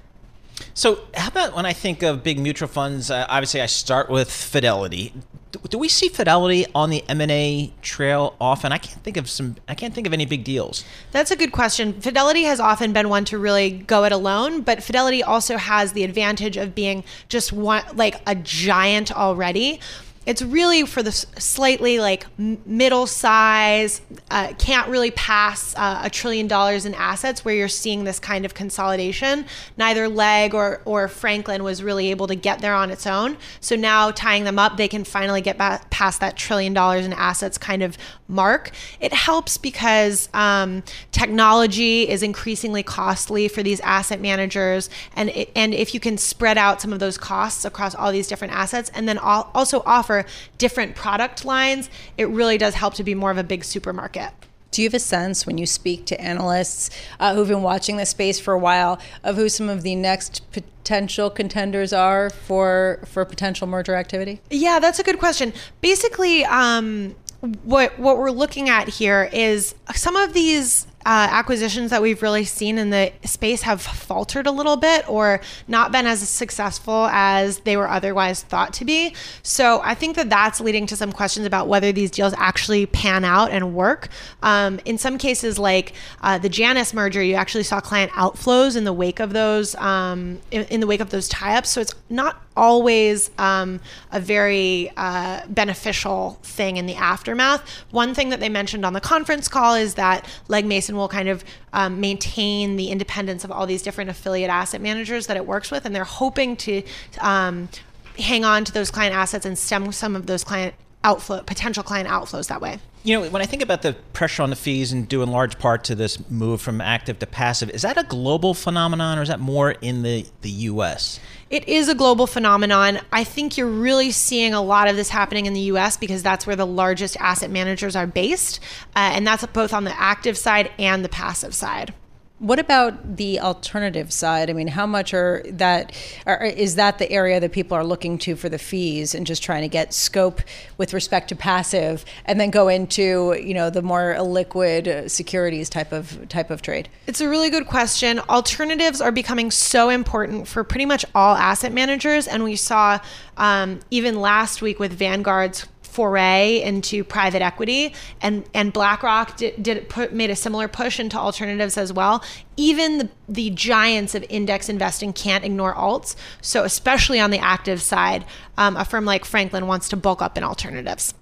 So, 0.74 1.00
how 1.13 1.29
about 1.29 1.55
when 1.55 1.65
I 1.65 1.74
think 1.74 2.03
of 2.03 2.24
big 2.24 2.39
mutual 2.39 2.67
funds? 2.67 3.09
Uh, 3.09 3.25
obviously, 3.29 3.62
I 3.62 3.65
start 3.65 4.09
with 4.09 4.29
Fidelity. 4.29 5.13
Do, 5.51 5.59
do 5.69 5.77
we 5.77 5.88
see 5.88 6.09
Fidelity 6.09 6.65
on 6.75 6.89
the 6.89 7.03
M 7.07 7.21
and 7.21 7.31
A 7.31 7.71
trail 7.81 8.36
often? 8.41 8.71
I 8.71 8.77
can't 8.77 9.01
think 9.03 9.15
of 9.17 9.30
some. 9.30 9.56
I 9.67 9.75
can't 9.75 9.93
think 9.93 10.06
of 10.06 10.13
any 10.13 10.25
big 10.25 10.43
deals. 10.43 10.84
That's 11.12 11.32
a 11.32 11.36
good 11.36 11.51
question. 11.51 12.01
Fidelity 12.01 12.43
has 12.43 12.60
often 12.60 12.91
been 12.91 13.10
one 13.10 13.25
to 13.25 13.38
really 13.38 13.71
go 13.71 14.03
it 14.03 14.12
alone, 14.12 14.62
but 14.62 14.84
Fidelity 14.84 15.23
also 15.23 15.58
has 15.58 15.93
the 15.93 16.03
advantage 16.03 16.58
of 16.58 16.75
being 16.75 17.03
just 17.30 17.53
one, 17.53 17.84
like 17.95 18.21
a 18.27 18.36
giant 18.36 19.12
already 19.12 19.80
it's 20.25 20.41
really 20.41 20.86
for 20.86 21.01
the 21.01 21.12
slightly 21.12 21.99
like 21.99 22.27
middle 22.38 23.08
size, 23.08 24.01
uh, 24.29 24.53
can't 24.60 24.88
really 24.89 25.12
pass 25.12 25.73
uh, 25.75 26.01
a 26.03 26.10
trillion 26.10 26.47
dollars 26.47 26.86
in 26.86 26.93
assets 26.93 27.43
where 27.43 27.55
you're 27.55 27.67
seeing 27.67 28.03
this 28.03 28.19
kind 28.19 28.45
of 28.45 28.53
consolidation. 28.53 29.45
Neither 29.77 30.08
Legg 30.08 30.53
or, 30.53 30.82
or 30.86 31.08
Franklin 31.08 31.63
was 31.63 31.82
really 31.82 32.12
able 32.12 32.27
to 32.27 32.36
get 32.36 32.60
there 32.60 32.75
on 32.75 32.91
its 32.91 33.08
own. 33.08 33.38
So 33.60 33.75
now 33.75 34.12
tying 34.12 34.43
them 34.43 34.60
up, 34.60 34.77
they 34.77 34.88
can 34.88 35.03
finally 35.03 35.41
get 35.41 35.58
back 35.58 35.89
past 35.89 36.19
that 36.19 36.36
trillion 36.36 36.73
dollars 36.73 37.05
in 37.05 37.13
assets 37.13 37.58
kind 37.58 37.82
of 37.82 37.97
mark. 38.27 38.71
It 38.99 39.13
helps 39.13 39.58
because 39.58 40.29
um, 40.34 40.84
technology 41.12 42.08
is 42.08 42.21
increasingly 42.21 42.84
costly 42.84 43.47
for 43.47 43.63
these 43.63 43.79
asset 43.79 44.21
managers. 44.21 44.89
And, 45.15 45.29
it, 45.29 45.51
and 45.55 45.73
if 45.73 45.93
you 45.93 45.99
can 45.99 46.17
spread 46.17 46.58
out 46.58 46.82
some 46.82 46.93
of 46.93 46.99
those 46.99 47.17
costs 47.17 47.65
across 47.65 47.95
all 47.95 48.12
these 48.12 48.27
different 48.27 48.53
assets 48.53 48.91
and 48.93 49.08
then 49.08 49.17
also 49.17 49.82
offer 49.86 50.09
different 50.58 50.95
product 50.95 51.45
lines, 51.45 51.89
it 52.17 52.28
really 52.30 52.58
does 52.58 52.76
help 52.76 52.93
to 52.95 53.04
be 53.04 53.15
more 53.15 53.32
of 53.32 53.38
a 53.38 53.43
big 53.43 53.63
supermarket. 53.63 54.32
Do 54.72 54.84
you 54.84 54.88
have 54.88 54.93
a 54.93 55.00
sense 55.00 55.48
when 55.48 55.58
you 55.58 55.65
speak 55.65 56.06
to 56.08 56.22
analysts 56.22 56.91
uh, 57.19 57.34
who've 57.34 57.48
been 57.48 57.63
watching 57.63 57.98
this 57.98 58.12
space 58.12 58.39
for 58.39 58.54
a 58.54 58.60
while 58.60 59.00
of 59.24 59.36
who 59.36 59.50
some 59.50 59.67
of 59.67 59.82
the 59.82 59.95
next 59.95 60.50
potential 60.52 61.30
contenders 61.30 61.91
are 61.91 62.30
for 62.30 63.00
for 63.06 63.26
potential 63.26 63.65
merger 63.65 63.95
activity? 63.95 64.41
Yeah, 64.52 64.80
that's 64.80 65.00
a 65.00 65.04
good 65.04 65.17
question. 65.17 65.54
Basically, 65.82 66.45
um, 66.45 67.15
what 67.63 67.98
what 67.98 68.17
we're 68.17 68.32
looking 68.32 68.69
at 68.69 68.88
here 68.88 69.30
is 69.34 69.74
some 69.95 70.15
of 70.15 70.34
these 70.34 70.86
acquisitions 71.10 71.91
that 71.91 72.02
we've 72.02 72.22
really 72.22 72.43
seen 72.43 72.78
in 72.78 72.89
the 72.89 73.12
space 73.24 73.63
have 73.63 73.82
faltered 73.82 74.48
a 74.48 74.52
little 74.52 74.78
bit 74.78 75.08
or 75.10 75.41
not 75.67 75.91
been 75.91 76.06
as 76.06 76.28
successful 76.28 77.08
as 77.08 77.60
they 77.60 77.76
were 77.76 77.89
otherwise 77.89 78.43
thought 78.43 78.74
to 78.74 78.86
be. 78.86 79.13
So 79.41 79.82
I 79.84 79.95
think 79.95 80.15
that 80.15 80.30
that's 80.30 80.62
leading 80.62 80.86
to 80.88 80.95
some 80.95 81.12
questions 81.12 81.45
about 81.45 81.67
whether 81.67 81.91
these 81.91 82.12
deals 82.12 82.34
actually 82.38 82.86
pan 82.86 83.26
out 83.26 83.52
and 83.52 83.74
work. 83.74 84.10
Um, 84.43 84.80
in 84.86 84.98
some 84.98 85.17
cases, 85.17 85.58
like 85.58 85.93
uh, 86.22 86.38
the 86.38 86.50
Janus 86.50 86.93
merger, 86.93 87.24
you 87.24 87.36
actually 87.36 87.63
saw 87.63 87.80
client 87.80 88.12
outflows 88.12 88.76
in 88.76 88.84
the 88.84 88.93
wake 88.93 89.19
of 89.19 89.34
those 89.34 89.76
um, 89.76 90.39
in, 90.52 90.65
in, 90.65 90.80
the 90.80 90.88
wake 90.88 91.02
of 91.02 91.10
those 91.10 91.28
tie-ups. 91.28 91.69
So 91.69 91.82
it's 91.82 91.93
not 92.10 92.41
always 92.60 93.32
um, 93.38 93.80
a 94.12 94.19
very 94.19 94.91
uh, 94.98 95.41
beneficial 95.48 96.38
thing 96.43 96.78
in 96.78 96.86
the 96.86 96.95
aftermath. 96.95 97.62
One 97.91 98.13
thing 98.13 98.30
that 98.30 98.41
they 98.41 98.50
mentioned 98.50 98.86
on 98.86 98.93
the 98.93 99.02
conference 99.02 99.48
call 99.48 99.76
is 99.76 99.93
that 99.95 100.28
Legg 100.50 100.65
Mason 100.65 100.95
will 100.98 101.08
kind 101.08 101.30
of 101.30 101.43
um, 101.72 102.02
maintain 102.02 102.76
the 102.76 102.89
independence 102.89 103.43
of 103.45 103.52
all 103.52 103.65
these 103.65 103.82
different 103.82 104.10
affiliate 104.10 104.50
asset 104.50 104.82
managers 104.82 105.28
that 105.28 105.38
it 105.38 105.45
works 105.48 105.72
with, 105.72 105.86
and 105.86 105.95
they're 105.95 106.04
hoping 106.04 106.58
to 106.58 106.84
um, 107.19 107.69
hang 108.17 108.43
on 108.43 108.65
to 108.65 108.74
those 108.74 108.91
client 108.91 109.15
assets 109.15 109.45
and 109.45 109.58
stem 109.58 109.91
some 109.91 110.15
of 110.15 110.26
those 110.26 110.43
client 110.43 110.76
outflow 111.04 111.41
potential 111.43 111.82
client 111.82 112.10
outflows 112.10 112.50
that 112.50 112.60
way. 112.62 112.78
You 113.01 113.17
know, 113.17 113.29
when 113.29 113.41
I 113.41 113.45
think 113.45 113.62
about 113.62 113.81
the 113.81 113.93
pressure 114.12 114.43
on 114.43 114.49
the 114.49 114.57
fees 114.57 114.91
and 114.91 115.07
due 115.07 115.21
in 115.21 115.31
large 115.31 115.57
part 115.57 115.85
to 115.85 115.95
this 115.95 116.29
move 116.29 116.62
from 116.62 116.81
active 116.81 117.17
to 117.19 117.25
passive, 117.25 117.69
is 117.69 117.83
that 117.83 117.97
a 117.97 118.03
global 118.03 118.53
phenomenon 118.53 119.17
or 119.17 119.21
is 119.21 119.29
that 119.29 119.39
more 119.39 119.71
in 119.71 120.01
the, 120.03 120.25
the 120.41 120.49
US? 120.49 121.17
It 121.49 121.65
is 121.67 121.88
a 121.88 121.95
global 121.95 122.27
phenomenon. 122.27 122.99
I 123.13 123.23
think 123.23 123.57
you're 123.57 123.67
really 123.67 124.12
seeing 124.12 124.53
a 124.53 124.62
lot 124.62 124.89
of 124.89 124.97
this 124.97 125.09
happening 125.09 125.45
in 125.45 125.53
the 125.53 125.62
US 125.62 125.95
because 125.95 126.21
that's 126.21 126.45
where 126.45 126.57
the 126.57 126.67
largest 126.67 127.15
asset 127.21 127.49
managers 127.49 127.95
are 127.95 128.05
based. 128.05 128.59
Uh, 128.95 129.12
and 129.13 129.25
that's 129.25 129.45
both 129.47 129.73
on 129.73 129.85
the 129.85 129.97
active 129.97 130.38
side 130.38 130.69
and 130.77 131.03
the 131.03 131.09
passive 131.09 131.55
side. 131.55 131.93
What 132.39 132.58
about 132.58 133.17
the 133.17 133.41
alternative 133.41 134.13
side? 134.13 134.49
I 134.49 134.54
mean, 134.54 134.69
how 134.69 134.86
much 134.86 135.13
are 135.13 135.43
that 135.45 135.91
are, 136.25 136.45
is 136.45 136.75
that 136.75 136.97
the 136.97 137.12
area 137.12 137.38
that 137.41 137.52
people 137.52 137.75
are 137.75 137.84
looking 137.84 138.17
to 138.19 138.38
for 138.38 138.47
the 138.47 138.58
fees 138.58 139.13
and 139.13 139.28
just 139.28 139.43
trying 139.43 139.62
to 139.63 139.67
get 139.67 139.93
scope 139.93 140.41
with 140.78 140.93
respect 140.93 141.28
to 141.30 141.36
passive, 141.36 142.06
and 142.23 142.39
then 142.39 142.49
go 142.49 142.69
into 142.69 143.38
you 143.43 143.54
know 143.54 143.69
the 143.69 143.82
more 143.82 144.17
liquid 144.21 145.12
securities 145.12 145.69
type 145.69 145.91
of 145.91 146.30
type 146.30 146.49
of 146.49 146.62
trade? 146.62 146.88
It's 147.08 147.19
a 147.19 147.28
really 147.28 147.49
good 147.49 147.67
question. 147.67 148.19
Alternatives 148.30 149.02
are 149.02 149.12
becoming 149.12 149.52
so 149.52 149.89
important 149.89 150.47
for 150.47 150.63
pretty 150.63 150.86
much 150.86 151.04
all 151.13 151.36
asset 151.36 151.73
managers, 151.73 152.25
and 152.25 152.45
we 152.45 152.56
saw 152.56 152.99
um, 153.36 153.82
even 153.91 154.21
last 154.21 154.62
week 154.62 154.80
with 154.80 154.93
Vanguard's 154.93 155.67
foray 155.99 156.62
into 156.62 157.03
private 157.03 157.41
equity. 157.41 157.93
And 158.21 158.45
and 158.53 158.71
BlackRock 158.71 159.35
did, 159.35 159.62
did 159.62 159.89
put 159.89 160.13
made 160.13 160.29
a 160.29 160.35
similar 160.35 160.69
push 160.69 160.97
into 160.97 161.17
alternatives 161.17 161.77
as 161.77 161.91
well. 161.91 162.23
Even 162.55 162.99
the, 162.99 163.09
the 163.27 163.49
giants 163.49 164.15
of 164.15 164.23
index 164.29 164.69
investing 164.69 165.12
can't 165.12 165.43
ignore 165.43 165.75
alts. 165.75 166.15
So 166.39 166.63
especially 166.63 167.19
on 167.19 167.31
the 167.31 167.39
active 167.39 167.81
side 167.81 168.23
um, 168.57 168.77
a 168.77 168.85
firm 168.85 169.03
like 169.03 169.25
Franklin 169.25 169.67
wants 169.67 169.89
to 169.89 169.97
bulk 169.97 170.21
up 170.21 170.38
in 170.38 170.43
alternatives. 170.45 171.13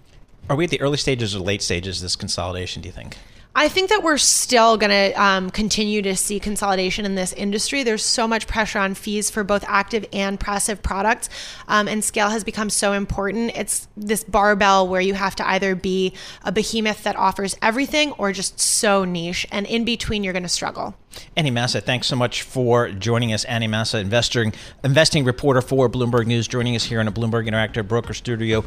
Are 0.48 0.56
we 0.56 0.66
at 0.66 0.70
the 0.70 0.80
early 0.80 0.98
stages 0.98 1.36
or 1.36 1.40
late 1.40 1.64
stages 1.64 1.98
of 1.98 2.04
this 2.04 2.16
consolidation, 2.16 2.84
do 2.84 2.88
you 2.88 2.94
think? 2.94 3.18
I 3.60 3.70
think 3.70 3.90
that 3.90 4.04
we're 4.04 4.20
still 4.20 4.78
going 4.78 4.92
to 4.92 5.20
um, 5.20 5.50
continue 5.50 6.04
to 6.04 6.16
see 6.16 6.40
consolidation 6.40 7.06
in 7.06 7.16
this 7.16 7.34
industry. 7.34 7.82
There's 7.82 8.06
so 8.06 8.28
much 8.28 8.46
pressure 8.46 8.78
on 8.78 8.94
fees 8.94 9.32
for 9.32 9.44
both 9.44 9.66
active 9.68 10.06
and 10.14 10.40
passive 10.40 10.84
products, 10.84 11.28
um, 11.68 11.88
and 11.88 12.04
scale 12.04 12.30
has 12.30 12.44
become 12.44 12.70
so 12.70 12.94
important. 12.94 13.54
It's 13.56 13.88
this 13.98 14.24
barbell 14.24 14.88
where 14.88 15.02
you 15.02 15.16
have 15.16 15.36
to 15.38 15.50
either 15.50 15.74
be 15.74 16.14
a 16.44 16.52
behemoth 16.52 17.02
that 17.02 17.16
offers 17.16 17.58
everything 17.60 18.12
or 18.20 18.32
just 18.32 18.60
so 18.60 19.06
niche, 19.06 19.48
and 19.52 19.66
in 19.66 19.84
between, 19.86 20.24
you're 20.24 20.34
going 20.34 20.44
to 20.44 20.50
struggle. 20.50 20.96
Annie 21.36 21.50
Massa, 21.50 21.82
thanks 21.82 22.06
so 22.06 22.16
much 22.16 22.44
for 22.44 22.92
joining 22.92 23.34
us. 23.34 23.44
Annie 23.46 23.66
Massa, 23.66 23.98
investing 23.98 24.54
investing 24.84 25.26
reporter 25.26 25.62
for 25.62 25.90
Bloomberg 25.90 26.28
News, 26.28 26.48
joining 26.48 26.76
us 26.76 26.84
here 26.84 27.02
in 27.02 27.08
a 27.08 27.12
Bloomberg 27.12 27.50
Interactive 27.50 27.88
Broker 27.88 28.14
Studio. 28.14 28.64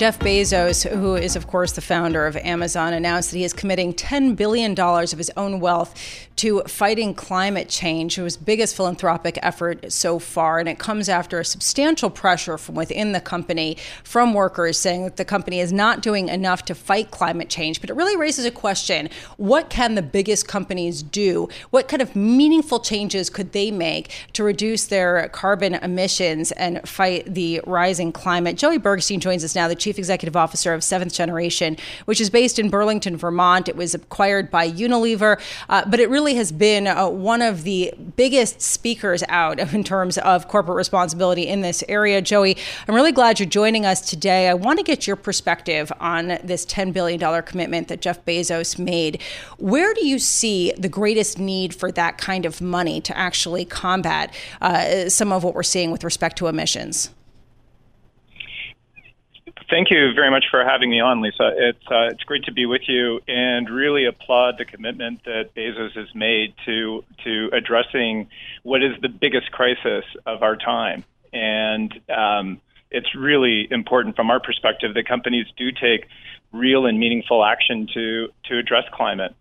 Jeff 0.00 0.18
Bezos, 0.18 0.88
who 0.88 1.14
is, 1.14 1.36
of 1.36 1.46
course, 1.46 1.72
the 1.72 1.82
founder 1.82 2.26
of 2.26 2.34
Amazon, 2.38 2.94
announced 2.94 3.32
that 3.32 3.36
he 3.36 3.44
is 3.44 3.52
committing 3.52 3.92
$10 3.92 4.34
billion 4.34 4.72
of 4.80 5.18
his 5.18 5.30
own 5.36 5.60
wealth 5.60 5.94
to 6.36 6.62
fighting 6.62 7.12
climate 7.12 7.68
change. 7.68 8.16
Was 8.16 8.38
biggest 8.38 8.74
philanthropic 8.74 9.38
effort 9.42 9.92
so 9.92 10.18
far, 10.18 10.58
and 10.58 10.70
it 10.70 10.78
comes 10.78 11.10
after 11.10 11.38
a 11.38 11.44
substantial 11.44 12.08
pressure 12.08 12.56
from 12.56 12.76
within 12.76 13.12
the 13.12 13.20
company 13.20 13.76
from 14.02 14.32
workers 14.32 14.78
saying 14.78 15.04
that 15.04 15.18
the 15.18 15.24
company 15.26 15.60
is 15.60 15.70
not 15.70 16.00
doing 16.00 16.30
enough 16.30 16.64
to 16.64 16.74
fight 16.74 17.10
climate 17.10 17.50
change. 17.50 17.82
But 17.82 17.90
it 17.90 17.92
really 17.92 18.16
raises 18.16 18.46
a 18.46 18.50
question 18.50 19.10
what 19.36 19.68
can 19.68 19.96
the 19.96 20.02
biggest 20.02 20.48
companies 20.48 21.02
do? 21.02 21.50
What 21.68 21.88
kind 21.88 22.00
of 22.00 22.16
meaningful 22.16 22.80
changes 22.80 23.28
could 23.28 23.52
they 23.52 23.70
make 23.70 24.10
to 24.32 24.42
reduce 24.42 24.86
their 24.86 25.28
carbon 25.28 25.74
emissions 25.74 26.52
and 26.52 26.88
fight 26.88 27.34
the 27.34 27.60
rising 27.66 28.12
climate? 28.12 28.56
Joey 28.56 28.78
Bergstein 28.78 29.18
joins 29.18 29.44
us 29.44 29.54
now, 29.54 29.68
the 29.68 29.74
chief 29.74 29.89
executive 29.98 30.36
officer 30.36 30.72
of 30.72 30.82
Seventh 30.82 31.12
Generation, 31.12 31.76
which 32.04 32.20
is 32.20 32.30
based 32.30 32.58
in 32.58 32.70
Burlington, 32.70 33.16
Vermont. 33.16 33.68
It 33.68 33.76
was 33.76 33.94
acquired 33.94 34.50
by 34.50 34.70
Unilever, 34.70 35.40
uh, 35.68 35.84
but 35.86 36.00
it 36.00 36.08
really 36.08 36.30
really 36.30 36.34
has 36.34 36.52
been 36.52 36.86
uh, 36.86 37.08
one 37.08 37.42
of 37.42 37.64
the 37.64 37.92
biggest 38.14 38.60
speakers 38.60 39.24
out 39.28 39.58
in 39.74 39.82
terms 39.82 40.18
of 40.18 40.48
corporate 40.48 40.76
responsibility 40.76 41.48
in 41.48 41.62
this 41.62 41.82
area. 41.88 42.20
Joey, 42.20 42.56
I'm 42.86 42.94
really 42.94 43.10
glad 43.10 43.40
you're 43.40 43.48
joining 43.48 43.86
us 43.86 44.00
today. 44.02 44.48
I 44.48 44.54
want 44.54 44.78
to 44.78 44.84
get 44.84 45.06
your 45.06 45.16
perspective 45.16 45.90
on 45.98 46.38
this 46.44 46.66
$10 46.66 46.92
billion 46.92 47.42
commitment 47.42 47.88
that 47.88 48.00
Jeff 48.00 48.24
Bezos 48.24 48.78
made. 48.78 49.22
Where 49.58 49.94
do 49.94 50.06
you 50.06 50.18
see 50.18 50.72
the 50.78 50.90
greatest 50.90 51.38
need 51.38 51.74
for 51.74 51.90
that 51.92 52.18
kind 52.18 52.44
of 52.44 52.60
money 52.60 53.00
to 53.00 53.16
actually 53.16 53.64
combat 53.64 54.34
uh, 54.60 55.08
some 55.08 55.32
of 55.32 55.42
what 55.42 55.54
we're 55.54 55.62
seeing 55.62 55.90
with 55.90 56.04
respect 56.04 56.36
to 56.38 56.46
emissions? 56.46 57.10
Thank 59.68 59.90
you 59.90 60.12
very 60.14 60.30
much 60.30 60.46
for 60.50 60.64
having 60.64 60.90
me 60.90 61.00
on, 61.00 61.20
Lisa. 61.20 61.52
It's 61.56 61.86
uh, 61.90 62.08
it's 62.10 62.22
great 62.24 62.44
to 62.44 62.52
be 62.52 62.66
with 62.66 62.82
you, 62.88 63.20
and 63.28 63.68
really 63.70 64.06
applaud 64.06 64.56
the 64.58 64.64
commitment 64.64 65.24
that 65.24 65.54
Bezos 65.54 65.92
has 65.96 66.14
made 66.14 66.54
to 66.66 67.04
to 67.24 67.50
addressing 67.52 68.28
what 68.62 68.82
is 68.82 69.00
the 69.00 69.08
biggest 69.08 69.50
crisis 69.52 70.04
of 70.26 70.42
our 70.42 70.56
time. 70.56 71.04
And 71.32 71.92
um, 72.08 72.60
it's 72.90 73.14
really 73.14 73.68
important 73.70 74.16
from 74.16 74.30
our 74.30 74.40
perspective 74.40 74.94
that 74.94 75.06
companies 75.06 75.46
do 75.56 75.70
take 75.70 76.06
real 76.52 76.86
and 76.86 76.98
meaningful 76.98 77.44
action 77.44 77.86
to 77.94 78.28
to 78.48 78.58
address 78.58 78.84
climate. 78.92 79.34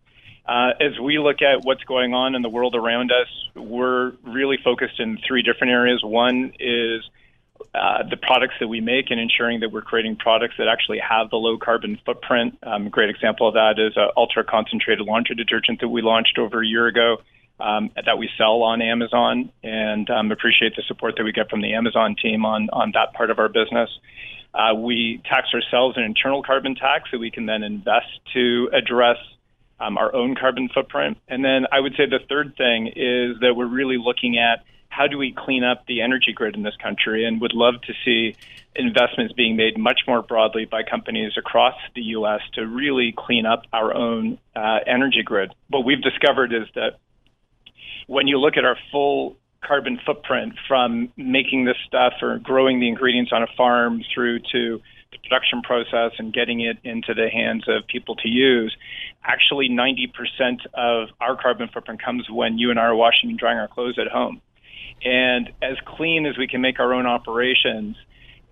Uh, 0.45 0.71
as 0.79 0.99
we 0.99 1.19
look 1.19 1.41
at 1.41 1.63
what's 1.63 1.83
going 1.83 2.13
on 2.13 2.33
in 2.33 2.41
the 2.41 2.49
world 2.49 2.75
around 2.75 3.11
us, 3.11 3.27
we're 3.55 4.13
really 4.23 4.57
focused 4.63 4.99
in 4.99 5.17
three 5.27 5.43
different 5.43 5.71
areas. 5.71 6.01
One 6.03 6.53
is 6.59 7.03
uh, 7.73 8.03
the 8.09 8.17
products 8.17 8.55
that 8.59 8.67
we 8.67 8.81
make 8.81 9.11
and 9.11 9.19
ensuring 9.19 9.59
that 9.59 9.71
we're 9.71 9.81
creating 9.81 10.15
products 10.15 10.55
that 10.57 10.67
actually 10.67 10.99
have 10.99 11.29
the 11.29 11.35
low 11.35 11.57
carbon 11.57 11.99
footprint. 12.05 12.57
Um, 12.63 12.87
a 12.87 12.89
great 12.89 13.09
example 13.09 13.47
of 13.47 13.53
that 13.53 13.75
is 13.77 13.93
an 13.95 14.09
ultra 14.17 14.43
concentrated 14.43 15.05
laundry 15.05 15.35
detergent 15.35 15.81
that 15.81 15.89
we 15.89 16.01
launched 16.01 16.37
over 16.37 16.61
a 16.61 16.65
year 16.65 16.87
ago 16.87 17.17
um, 17.59 17.91
that 17.95 18.17
we 18.17 18.29
sell 18.37 18.63
on 18.63 18.81
Amazon, 18.81 19.51
and 19.63 20.09
um, 20.09 20.31
appreciate 20.31 20.75
the 20.75 20.83
support 20.87 21.15
that 21.17 21.23
we 21.23 21.31
get 21.31 21.49
from 21.49 21.61
the 21.61 21.73
Amazon 21.73 22.15
team 22.21 22.45
on 22.45 22.69
on 22.71 22.91
that 22.93 23.13
part 23.13 23.29
of 23.29 23.39
our 23.39 23.49
business. 23.49 23.89
Uh, 24.53 24.73
we 24.73 25.21
tax 25.29 25.49
ourselves 25.53 25.97
an 25.97 26.03
internal 26.03 26.41
carbon 26.41 26.75
tax 26.75 27.09
that 27.11 27.19
we 27.19 27.29
can 27.29 27.45
then 27.45 27.61
invest 27.61 28.07
to 28.33 28.69
address 28.73 29.17
um, 29.79 29.97
our 29.97 30.13
own 30.15 30.35
carbon 30.35 30.69
footprint. 30.73 31.17
And 31.27 31.43
then 31.43 31.65
I 31.71 31.79
would 31.79 31.93
say 31.95 32.05
the 32.05 32.19
third 32.27 32.55
thing 32.57 32.87
is 32.87 33.39
that 33.41 33.53
we're 33.55 33.67
really 33.67 33.97
looking 33.97 34.37
at 34.37 34.63
how 34.89 35.07
do 35.07 35.17
we 35.17 35.31
clean 35.31 35.63
up 35.63 35.85
the 35.87 36.01
energy 36.01 36.33
grid 36.33 36.55
in 36.55 36.63
this 36.63 36.75
country 36.81 37.25
and 37.25 37.39
would 37.39 37.53
love 37.53 37.75
to 37.83 37.93
see 38.03 38.35
investments 38.75 39.33
being 39.33 39.55
made 39.55 39.77
much 39.77 40.01
more 40.07 40.21
broadly 40.21 40.65
by 40.65 40.83
companies 40.83 41.33
across 41.37 41.75
the 41.95 42.01
U.S. 42.01 42.41
to 42.53 42.65
really 42.65 43.13
clean 43.17 43.45
up 43.45 43.63
our 43.71 43.93
own 43.93 44.37
uh, 44.55 44.79
energy 44.85 45.23
grid. 45.23 45.53
What 45.69 45.85
we've 45.85 46.01
discovered 46.01 46.53
is 46.53 46.67
that 46.75 46.97
when 48.07 48.27
you 48.27 48.39
look 48.39 48.57
at 48.57 48.65
our 48.65 48.77
full 48.91 49.37
carbon 49.63 49.99
footprint 50.05 50.53
from 50.67 51.11
making 51.17 51.65
this 51.65 51.77
stuff 51.85 52.13
or 52.21 52.39
growing 52.39 52.79
the 52.79 52.87
ingredients 52.87 53.31
on 53.33 53.43
a 53.43 53.47
farm 53.57 54.01
through 54.13 54.39
to 54.39 54.81
the 55.11 55.17
production 55.23 55.61
process 55.61 56.11
and 56.17 56.33
getting 56.33 56.61
it 56.61 56.77
into 56.83 57.13
the 57.13 57.29
hands 57.29 57.65
of 57.67 57.85
people 57.87 58.15
to 58.15 58.29
use, 58.29 58.75
actually 59.23 59.69
90% 59.69 60.65
of 60.73 61.09
our 61.19 61.35
carbon 61.39 61.69
footprint 61.73 62.01
comes 62.03 62.29
when 62.29 62.57
you 62.57 62.69
and 62.69 62.79
I 62.79 62.83
are 62.83 62.95
washing 62.95 63.29
and 63.29 63.39
drying 63.39 63.57
our 63.57 63.67
clothes 63.67 63.97
at 63.99 64.07
home. 64.07 64.41
And 65.03 65.51
as 65.61 65.77
clean 65.85 66.25
as 66.25 66.37
we 66.37 66.47
can 66.47 66.61
make 66.61 66.79
our 66.79 66.93
own 66.93 67.05
operations, 67.05 67.95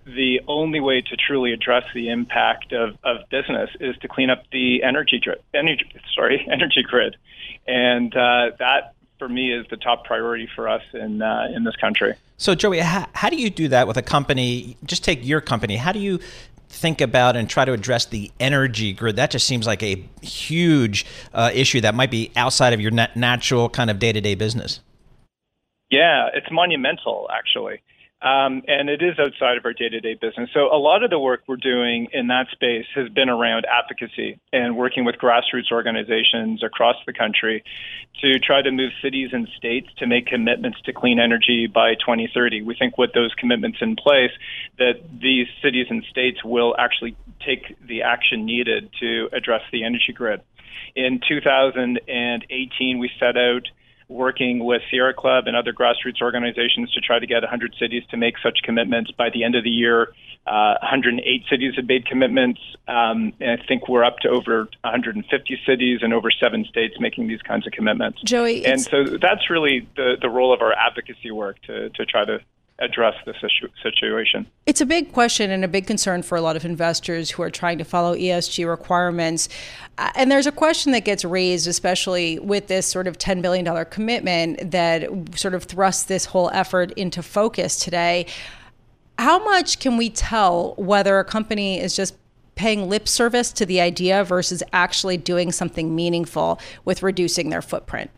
the 0.06 0.40
only 0.48 0.80
way 0.80 1.02
to 1.02 1.18
truly 1.18 1.52
address 1.52 1.84
the 1.94 2.10
impact 2.10 2.72
of, 2.72 2.98
of 3.04 3.30
business 3.30 3.70
is 3.80 3.98
to 3.98 4.08
clean 4.08 4.30
up 4.30 4.44
the 4.52 4.82
energy 4.84 5.20
grid, 5.20 5.42
energy, 5.54 5.86
sorry, 6.16 6.48
energy 6.52 6.84
grid. 6.84 7.18
And 7.68 8.16
uh, 8.16 8.52
that, 8.60 8.94
for 9.20 9.28
me, 9.28 9.52
is 9.52 9.66
the 9.70 9.76
top 9.76 10.06
priority 10.06 10.48
for 10.56 10.70
us 10.70 10.84
in, 10.94 11.22
uh, 11.22 11.50
in 11.54 11.66
this 11.66 11.76
country. 11.76 12.14
So, 12.38 12.56
Joey, 12.56 12.80
how, 12.80 13.08
how 13.14 13.30
do 13.30 13.36
you 13.36 13.50
do 13.50 13.68
that 13.70 13.88
with 13.88 13.98
a 13.98 14.02
company? 14.02 14.78
Just 14.86 15.04
take 15.04 15.26
your 15.26 15.42
company. 15.42 15.76
How 15.76 15.92
do 15.92 16.00
you 16.00 16.20
think 16.70 17.02
about 17.02 17.36
and 17.36 17.50
try 17.50 17.66
to 17.66 17.74
address 17.74 18.06
the 18.06 18.32
energy 18.40 18.94
grid? 18.94 19.18
That 19.18 19.32
just 19.32 19.46
seems 19.46 19.68
like 19.68 19.84
a 19.84 20.08
huge 20.22 21.06
uh, 21.34 21.52
issue 21.54 21.82
that 21.82 21.96
might 21.96 22.12
be 22.12 22.32
outside 22.38 22.72
of 22.74 22.80
your 22.80 22.92
nat- 22.92 23.18
natural 23.18 23.70
kind 23.70 23.90
of 23.90 24.00
day 24.00 24.14
to 24.14 24.22
day 24.22 24.36
business. 24.36 24.80
Yeah, 25.90 26.28
it's 26.34 26.48
monumental, 26.52 27.30
actually. 27.32 27.82
Um, 28.20 28.64
and 28.68 28.90
it 28.90 29.04
is 29.04 29.20
outside 29.20 29.58
of 29.58 29.66
our 29.66 29.74
day 29.74 29.90
to 29.90 30.00
day 30.00 30.16
business. 30.16 30.50
So, 30.52 30.74
a 30.74 30.80
lot 30.82 31.04
of 31.04 31.12
the 31.12 31.20
work 31.20 31.44
we're 31.48 31.56
doing 31.56 32.08
in 32.12 32.28
that 32.28 32.48
space 32.52 32.88
has 32.96 33.10
been 33.10 33.30
around 33.30 33.68
advocacy 33.70 34.40
and 34.52 34.76
working 34.76 35.06
with 35.06 35.18
grassroots 35.18 35.72
organizations 35.72 36.64
across 36.64 36.96
the 37.06 37.14
country 37.14 37.64
to 38.22 38.40
try 38.40 38.64
to 38.64 38.72
move 38.72 38.92
cities 39.04 39.30
and 39.34 39.48
states 39.56 39.88
to 40.00 40.08
make 40.08 40.26
commitments 40.26 40.82
to 40.86 40.94
clean 40.94 41.20
energy 41.20 41.68
by 41.68 41.94
2030. 41.94 42.64
We 42.64 42.74
think 42.74 42.98
with 42.98 43.14
those 43.14 43.36
commitments 43.36 43.78
in 43.82 43.96
place, 43.96 44.32
that 44.80 44.96
these 45.22 45.46
cities 45.62 45.86
and 45.92 46.04
states 46.10 46.44
will 46.44 46.76
actually 46.80 47.16
take 47.46 47.78
the 47.86 48.02
action 48.02 48.48
needed 48.48 48.90
to 49.00 49.30
address 49.32 49.62
the 49.72 49.84
energy 49.84 50.12
grid. 50.12 50.42
In 50.96 51.22
2018, 51.28 52.98
we 52.98 53.12
set 53.20 53.38
out 53.38 53.68
working 54.10 54.64
with 54.64 54.82
Sierra 54.90 55.14
Club 55.14 55.48
and 55.48 55.56
other 55.56 55.74
grassroots 55.74 56.22
organizations 56.22 56.92
to 56.94 57.02
try 57.02 57.20
to 57.20 57.28
get 57.28 57.42
100 57.42 57.76
cities 57.80 58.04
to 58.12 58.18
make 58.18 58.36
such 58.42 58.60
commitments. 58.64 59.12
By 59.12 59.30
the 59.30 59.44
end 59.44 59.56
of 59.56 59.64
the 59.64 59.70
year, 59.70 60.14
uh, 60.46 60.76
108 60.82 61.44
cities 61.50 61.74
had 61.76 61.88
made 61.88 62.06
commitments. 62.06 62.62
Um, 62.88 63.34
and 63.42 63.60
I 63.60 63.66
think 63.68 63.90
we're 63.90 64.06
up 64.06 64.20
to 64.20 64.30
over 64.30 64.70
150 64.82 65.60
cities 65.66 66.00
and 66.02 66.14
over 66.14 66.32
seven 66.32 66.66
states 66.66 66.96
making 67.00 67.28
these 67.28 67.42
kinds 67.42 67.68
of 67.68 67.74
commitments. 67.74 68.22
Joey, 68.22 68.66
and 68.66 68.80
so 68.80 69.04
that's 69.22 69.50
really 69.50 69.88
the, 69.98 70.16
the 70.22 70.30
role 70.30 70.54
of 70.54 70.62
our 70.62 70.74
advocacy 70.74 71.32
work 71.32 71.62
to, 71.64 71.90
to 71.90 72.06
try 72.06 72.24
to 72.24 72.40
address 72.80 73.16
this 73.26 73.38
issue, 73.38 73.68
situation. 73.82 74.46
It's 74.66 74.82
a 74.82 74.86
big 74.86 75.12
question 75.12 75.50
and 75.50 75.66
a 75.66 75.68
big 75.68 75.88
concern 75.88 76.22
for 76.22 76.38
a 76.38 76.42
lot 76.42 76.56
of 76.56 76.64
investors 76.64 77.32
who 77.32 77.42
are 77.42 77.50
trying 77.50 77.78
to 77.80 77.84
follow 77.84 78.16
ESG 78.16 78.68
requirements. 78.68 79.50
Uh, 79.98 80.12
and 80.16 80.32
there's 80.32 80.46
a 80.46 80.52
question 80.52 80.92
that 80.92 81.04
gets 81.04 81.26
raised, 81.26 81.68
especially 81.68 82.38
with 82.40 82.68
this 82.68 82.86
sort 82.86 83.08
of 83.08 83.18
$10 83.18 83.42
billion 83.42 83.86
commitment 83.86 84.72
that 84.72 85.10
sort 85.36 85.56
of 85.56 85.64
thrusts 85.64 86.04
this 86.04 86.26
whole 86.26 86.52
effort 86.54 86.92
into 86.92 87.24
focus 87.24 87.80
today. 87.80 88.28
How 89.18 89.44
much 89.44 89.80
can 89.80 89.98
we 89.98 90.12
tell 90.12 90.76
whether 90.78 91.18
a 91.18 91.26
company 91.26 91.80
is 91.80 91.96
just 91.96 92.16
paying 92.54 92.90
lip 92.90 93.08
service 93.08 93.52
to 93.54 93.66
the 93.66 93.82
idea 93.82 94.24
versus 94.24 94.62
actually 94.74 95.18
doing 95.18 95.52
something 95.52 95.96
meaningful 95.96 96.60
with 96.86 97.02
reducing 97.02 97.50
their 97.50 97.62
footprint? 97.62 98.12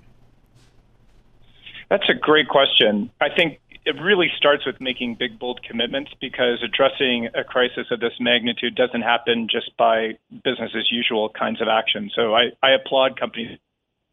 That's 1.89 2.07
a 2.09 2.13
great 2.13 2.47
question. 2.49 3.09
I 3.19 3.29
think 3.29 3.59
it 3.85 3.95
really 4.01 4.27
starts 4.37 4.65
with 4.65 4.79
making 4.79 5.15
big, 5.15 5.39
bold 5.39 5.61
commitments 5.67 6.11
because 6.19 6.63
addressing 6.63 7.29
a 7.35 7.43
crisis 7.43 7.87
of 7.91 7.99
this 7.99 8.13
magnitude 8.19 8.75
doesn't 8.75 9.01
happen 9.01 9.47
just 9.49 9.75
by 9.77 10.17
business 10.43 10.71
as 10.77 10.91
usual 10.91 11.29
kinds 11.29 11.61
of 11.61 11.67
action. 11.67 12.11
So 12.15 12.35
I, 12.35 12.51
I 12.61 12.71
applaud 12.71 13.19
companies' 13.19 13.57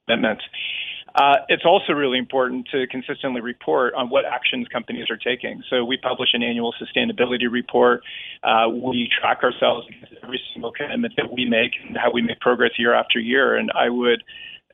commitments. 0.07 0.45
Uh, 1.15 1.37
it's 1.49 1.65
also 1.65 1.95
really 1.95 2.19
important 2.19 2.69
to 2.71 2.87
consistently 2.89 3.41
report 3.41 3.95
on 3.95 4.11
what 4.11 4.27
actions 4.27 4.67
companies 4.69 5.07
are 5.09 5.17
taking. 5.17 5.63
So 5.71 5.83
we 5.83 5.97
publish 5.97 6.31
an 6.35 6.43
annual 6.43 6.75
sustainability 6.75 7.51
report. 7.51 8.03
Uh, 8.43 8.69
we 8.69 9.09
track 9.19 9.43
ourselves 9.43 9.87
every 10.23 10.41
single 10.53 10.73
commitment 10.73 11.15
that 11.17 11.33
we 11.33 11.47
make 11.47 11.73
and 11.87 11.97
how 11.97 12.11
we 12.13 12.21
make 12.21 12.39
progress 12.41 12.73
year 12.77 12.93
after 12.93 13.19
year. 13.19 13.57
And 13.57 13.71
I 13.75 13.89
would 13.89 14.23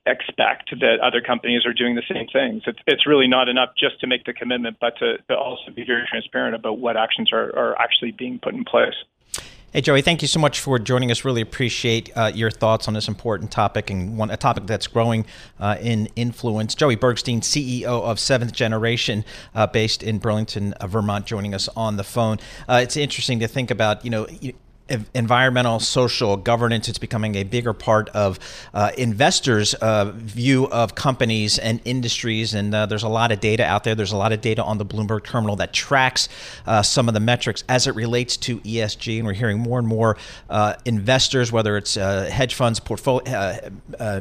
expect 0.06 0.70
that 0.80 0.98
other 1.00 1.20
companies 1.20 1.64
are 1.64 1.72
doing 1.72 1.94
the 1.94 2.02
same 2.12 2.26
things. 2.32 2.62
It's, 2.66 2.78
it's 2.86 3.06
really 3.06 3.28
not 3.28 3.48
enough 3.48 3.70
just 3.78 4.00
to 4.00 4.06
make 4.06 4.24
the 4.24 4.32
commitment, 4.32 4.78
but 4.80 4.98
to, 4.98 5.18
to 5.28 5.36
also 5.36 5.70
be 5.70 5.84
very 5.84 6.06
transparent 6.08 6.54
about 6.54 6.78
what 6.78 6.96
actions 6.96 7.32
are, 7.32 7.56
are 7.56 7.80
actually 7.80 8.10
being 8.12 8.38
put 8.38 8.54
in 8.54 8.64
place. 8.64 8.94
Hey, 9.72 9.80
Joey, 9.80 10.02
thank 10.02 10.20
you 10.20 10.28
so 10.28 10.38
much 10.38 10.60
for 10.60 10.78
joining 10.78 11.10
us. 11.10 11.24
Really 11.24 11.40
appreciate 11.40 12.14
uh, 12.14 12.30
your 12.34 12.50
thoughts 12.50 12.88
on 12.88 12.94
this 12.94 13.08
important 13.08 13.50
topic 13.50 13.88
and 13.88 14.18
one, 14.18 14.30
a 14.30 14.36
topic 14.36 14.66
that's 14.66 14.86
growing 14.86 15.24
uh, 15.58 15.78
in 15.80 16.10
influence. 16.14 16.74
Joey 16.74 16.94
Bergstein, 16.94 17.38
CEO 17.38 17.86
of 17.86 18.20
Seventh 18.20 18.52
Generation, 18.52 19.24
uh, 19.54 19.66
based 19.66 20.02
in 20.02 20.18
Burlington, 20.18 20.74
uh, 20.74 20.86
Vermont, 20.88 21.24
joining 21.24 21.54
us 21.54 21.68
on 21.74 21.96
the 21.96 22.04
phone. 22.04 22.36
Uh, 22.68 22.80
it's 22.82 22.98
interesting 22.98 23.38
to 23.38 23.48
think 23.48 23.70
about, 23.70 24.04
you 24.04 24.10
know, 24.10 24.26
environmental, 25.14 25.80
social 25.80 26.36
governance. 26.36 26.88
It's 26.88 26.98
becoming 26.98 27.34
a 27.36 27.44
bigger 27.44 27.72
part 27.72 28.08
of 28.10 28.38
uh, 28.74 28.90
investors' 28.98 29.74
uh, 29.74 30.12
view 30.14 30.68
of 30.68 30.94
companies 30.94 31.58
and 31.58 31.80
industries. 31.84 32.54
And 32.54 32.74
uh, 32.74 32.86
there's 32.86 33.02
a 33.02 33.08
lot 33.08 33.32
of 33.32 33.40
data 33.40 33.64
out 33.64 33.84
there. 33.84 33.94
There's 33.94 34.12
a 34.12 34.16
lot 34.16 34.32
of 34.32 34.40
data 34.40 34.62
on 34.62 34.78
the 34.78 34.84
Bloomberg 34.84 35.24
terminal 35.24 35.56
that 35.56 35.72
tracks 35.72 36.28
uh, 36.66 36.82
some 36.82 37.08
of 37.08 37.14
the 37.14 37.20
metrics 37.20 37.64
as 37.68 37.86
it 37.86 37.94
relates 37.94 38.36
to 38.38 38.58
ESG. 38.60 39.18
And 39.18 39.26
we're 39.26 39.32
hearing 39.32 39.58
more 39.58 39.78
and 39.78 39.88
more 39.88 40.16
uh, 40.50 40.74
investors, 40.84 41.52
whether 41.52 41.76
it's 41.76 41.96
uh, 41.96 42.28
hedge 42.30 42.54
funds, 42.54 42.80
portfolio, 42.80 43.58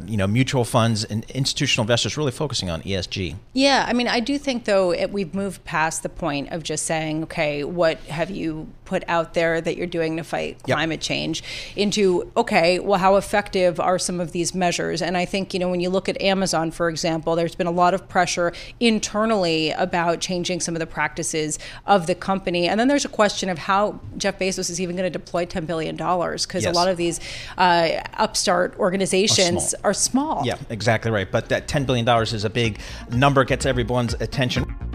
you 0.06 0.16
know, 0.16 0.26
mutual 0.26 0.64
funds, 0.64 1.04
and 1.04 1.24
institutional 1.30 1.82
investors, 1.84 2.16
really 2.16 2.32
focusing 2.32 2.70
on 2.70 2.82
ESG. 2.82 3.36
Yeah, 3.52 3.84
I 3.86 3.92
mean, 3.92 4.08
I 4.08 4.20
do 4.20 4.38
think 4.38 4.64
though 4.64 4.92
it, 4.92 5.10
we've 5.10 5.34
moved 5.34 5.64
past 5.64 6.02
the 6.02 6.08
point 6.08 6.50
of 6.50 6.62
just 6.62 6.86
saying, 6.86 7.24
okay, 7.24 7.64
what 7.64 7.98
have 8.04 8.30
you 8.30 8.68
put 8.84 9.04
out 9.08 9.34
there 9.34 9.60
that 9.60 9.76
you're 9.76 9.86
doing 9.86 10.16
to 10.16 10.24
fight 10.24 10.51
yep. 10.66 10.76
climate 10.76 11.00
change 11.00 11.42
into 11.76 12.30
okay 12.36 12.78
well 12.78 12.98
how 12.98 13.16
effective 13.16 13.80
are 13.80 13.98
some 13.98 14.20
of 14.20 14.32
these 14.32 14.54
measures 14.54 15.02
and 15.02 15.16
i 15.16 15.24
think 15.24 15.52
you 15.52 15.60
know 15.60 15.68
when 15.68 15.80
you 15.80 15.90
look 15.90 16.08
at 16.08 16.20
amazon 16.20 16.70
for 16.70 16.88
example 16.88 17.36
there's 17.36 17.54
been 17.54 17.66
a 17.66 17.72
lot 17.72 17.94
of 17.94 18.08
pressure 18.08 18.52
internally 18.80 19.70
about 19.72 20.20
changing 20.20 20.60
some 20.60 20.74
of 20.74 20.80
the 20.80 20.86
practices 20.86 21.58
of 21.86 22.06
the 22.06 22.14
company 22.14 22.68
and 22.68 22.78
then 22.78 22.88
there's 22.88 23.04
a 23.04 23.08
question 23.10 23.48
of 23.48 23.58
how 23.58 23.98
jeff 24.16 24.38
bezos 24.38 24.70
is 24.70 24.80
even 24.80 24.96
going 24.96 25.10
to 25.10 25.18
deploy 25.18 25.44
10 25.44 25.64
billion 25.66 25.96
dollars 25.96 26.46
because 26.46 26.64
yes. 26.64 26.74
a 26.74 26.76
lot 26.76 26.88
of 26.88 26.96
these 26.96 27.20
uh, 27.58 28.00
upstart 28.14 28.76
organizations 28.78 29.70
small. 29.70 29.80
are 29.84 29.94
small 29.94 30.42
yeah 30.44 30.56
exactly 30.70 31.10
right 31.10 31.30
but 31.30 31.48
that 31.48 31.68
10 31.68 31.84
billion 31.84 32.04
dollars 32.04 32.32
is 32.32 32.44
a 32.44 32.50
big 32.50 32.78
number 33.10 33.44
gets 33.44 33.66
everyone's 33.66 34.14
attention 34.14 34.74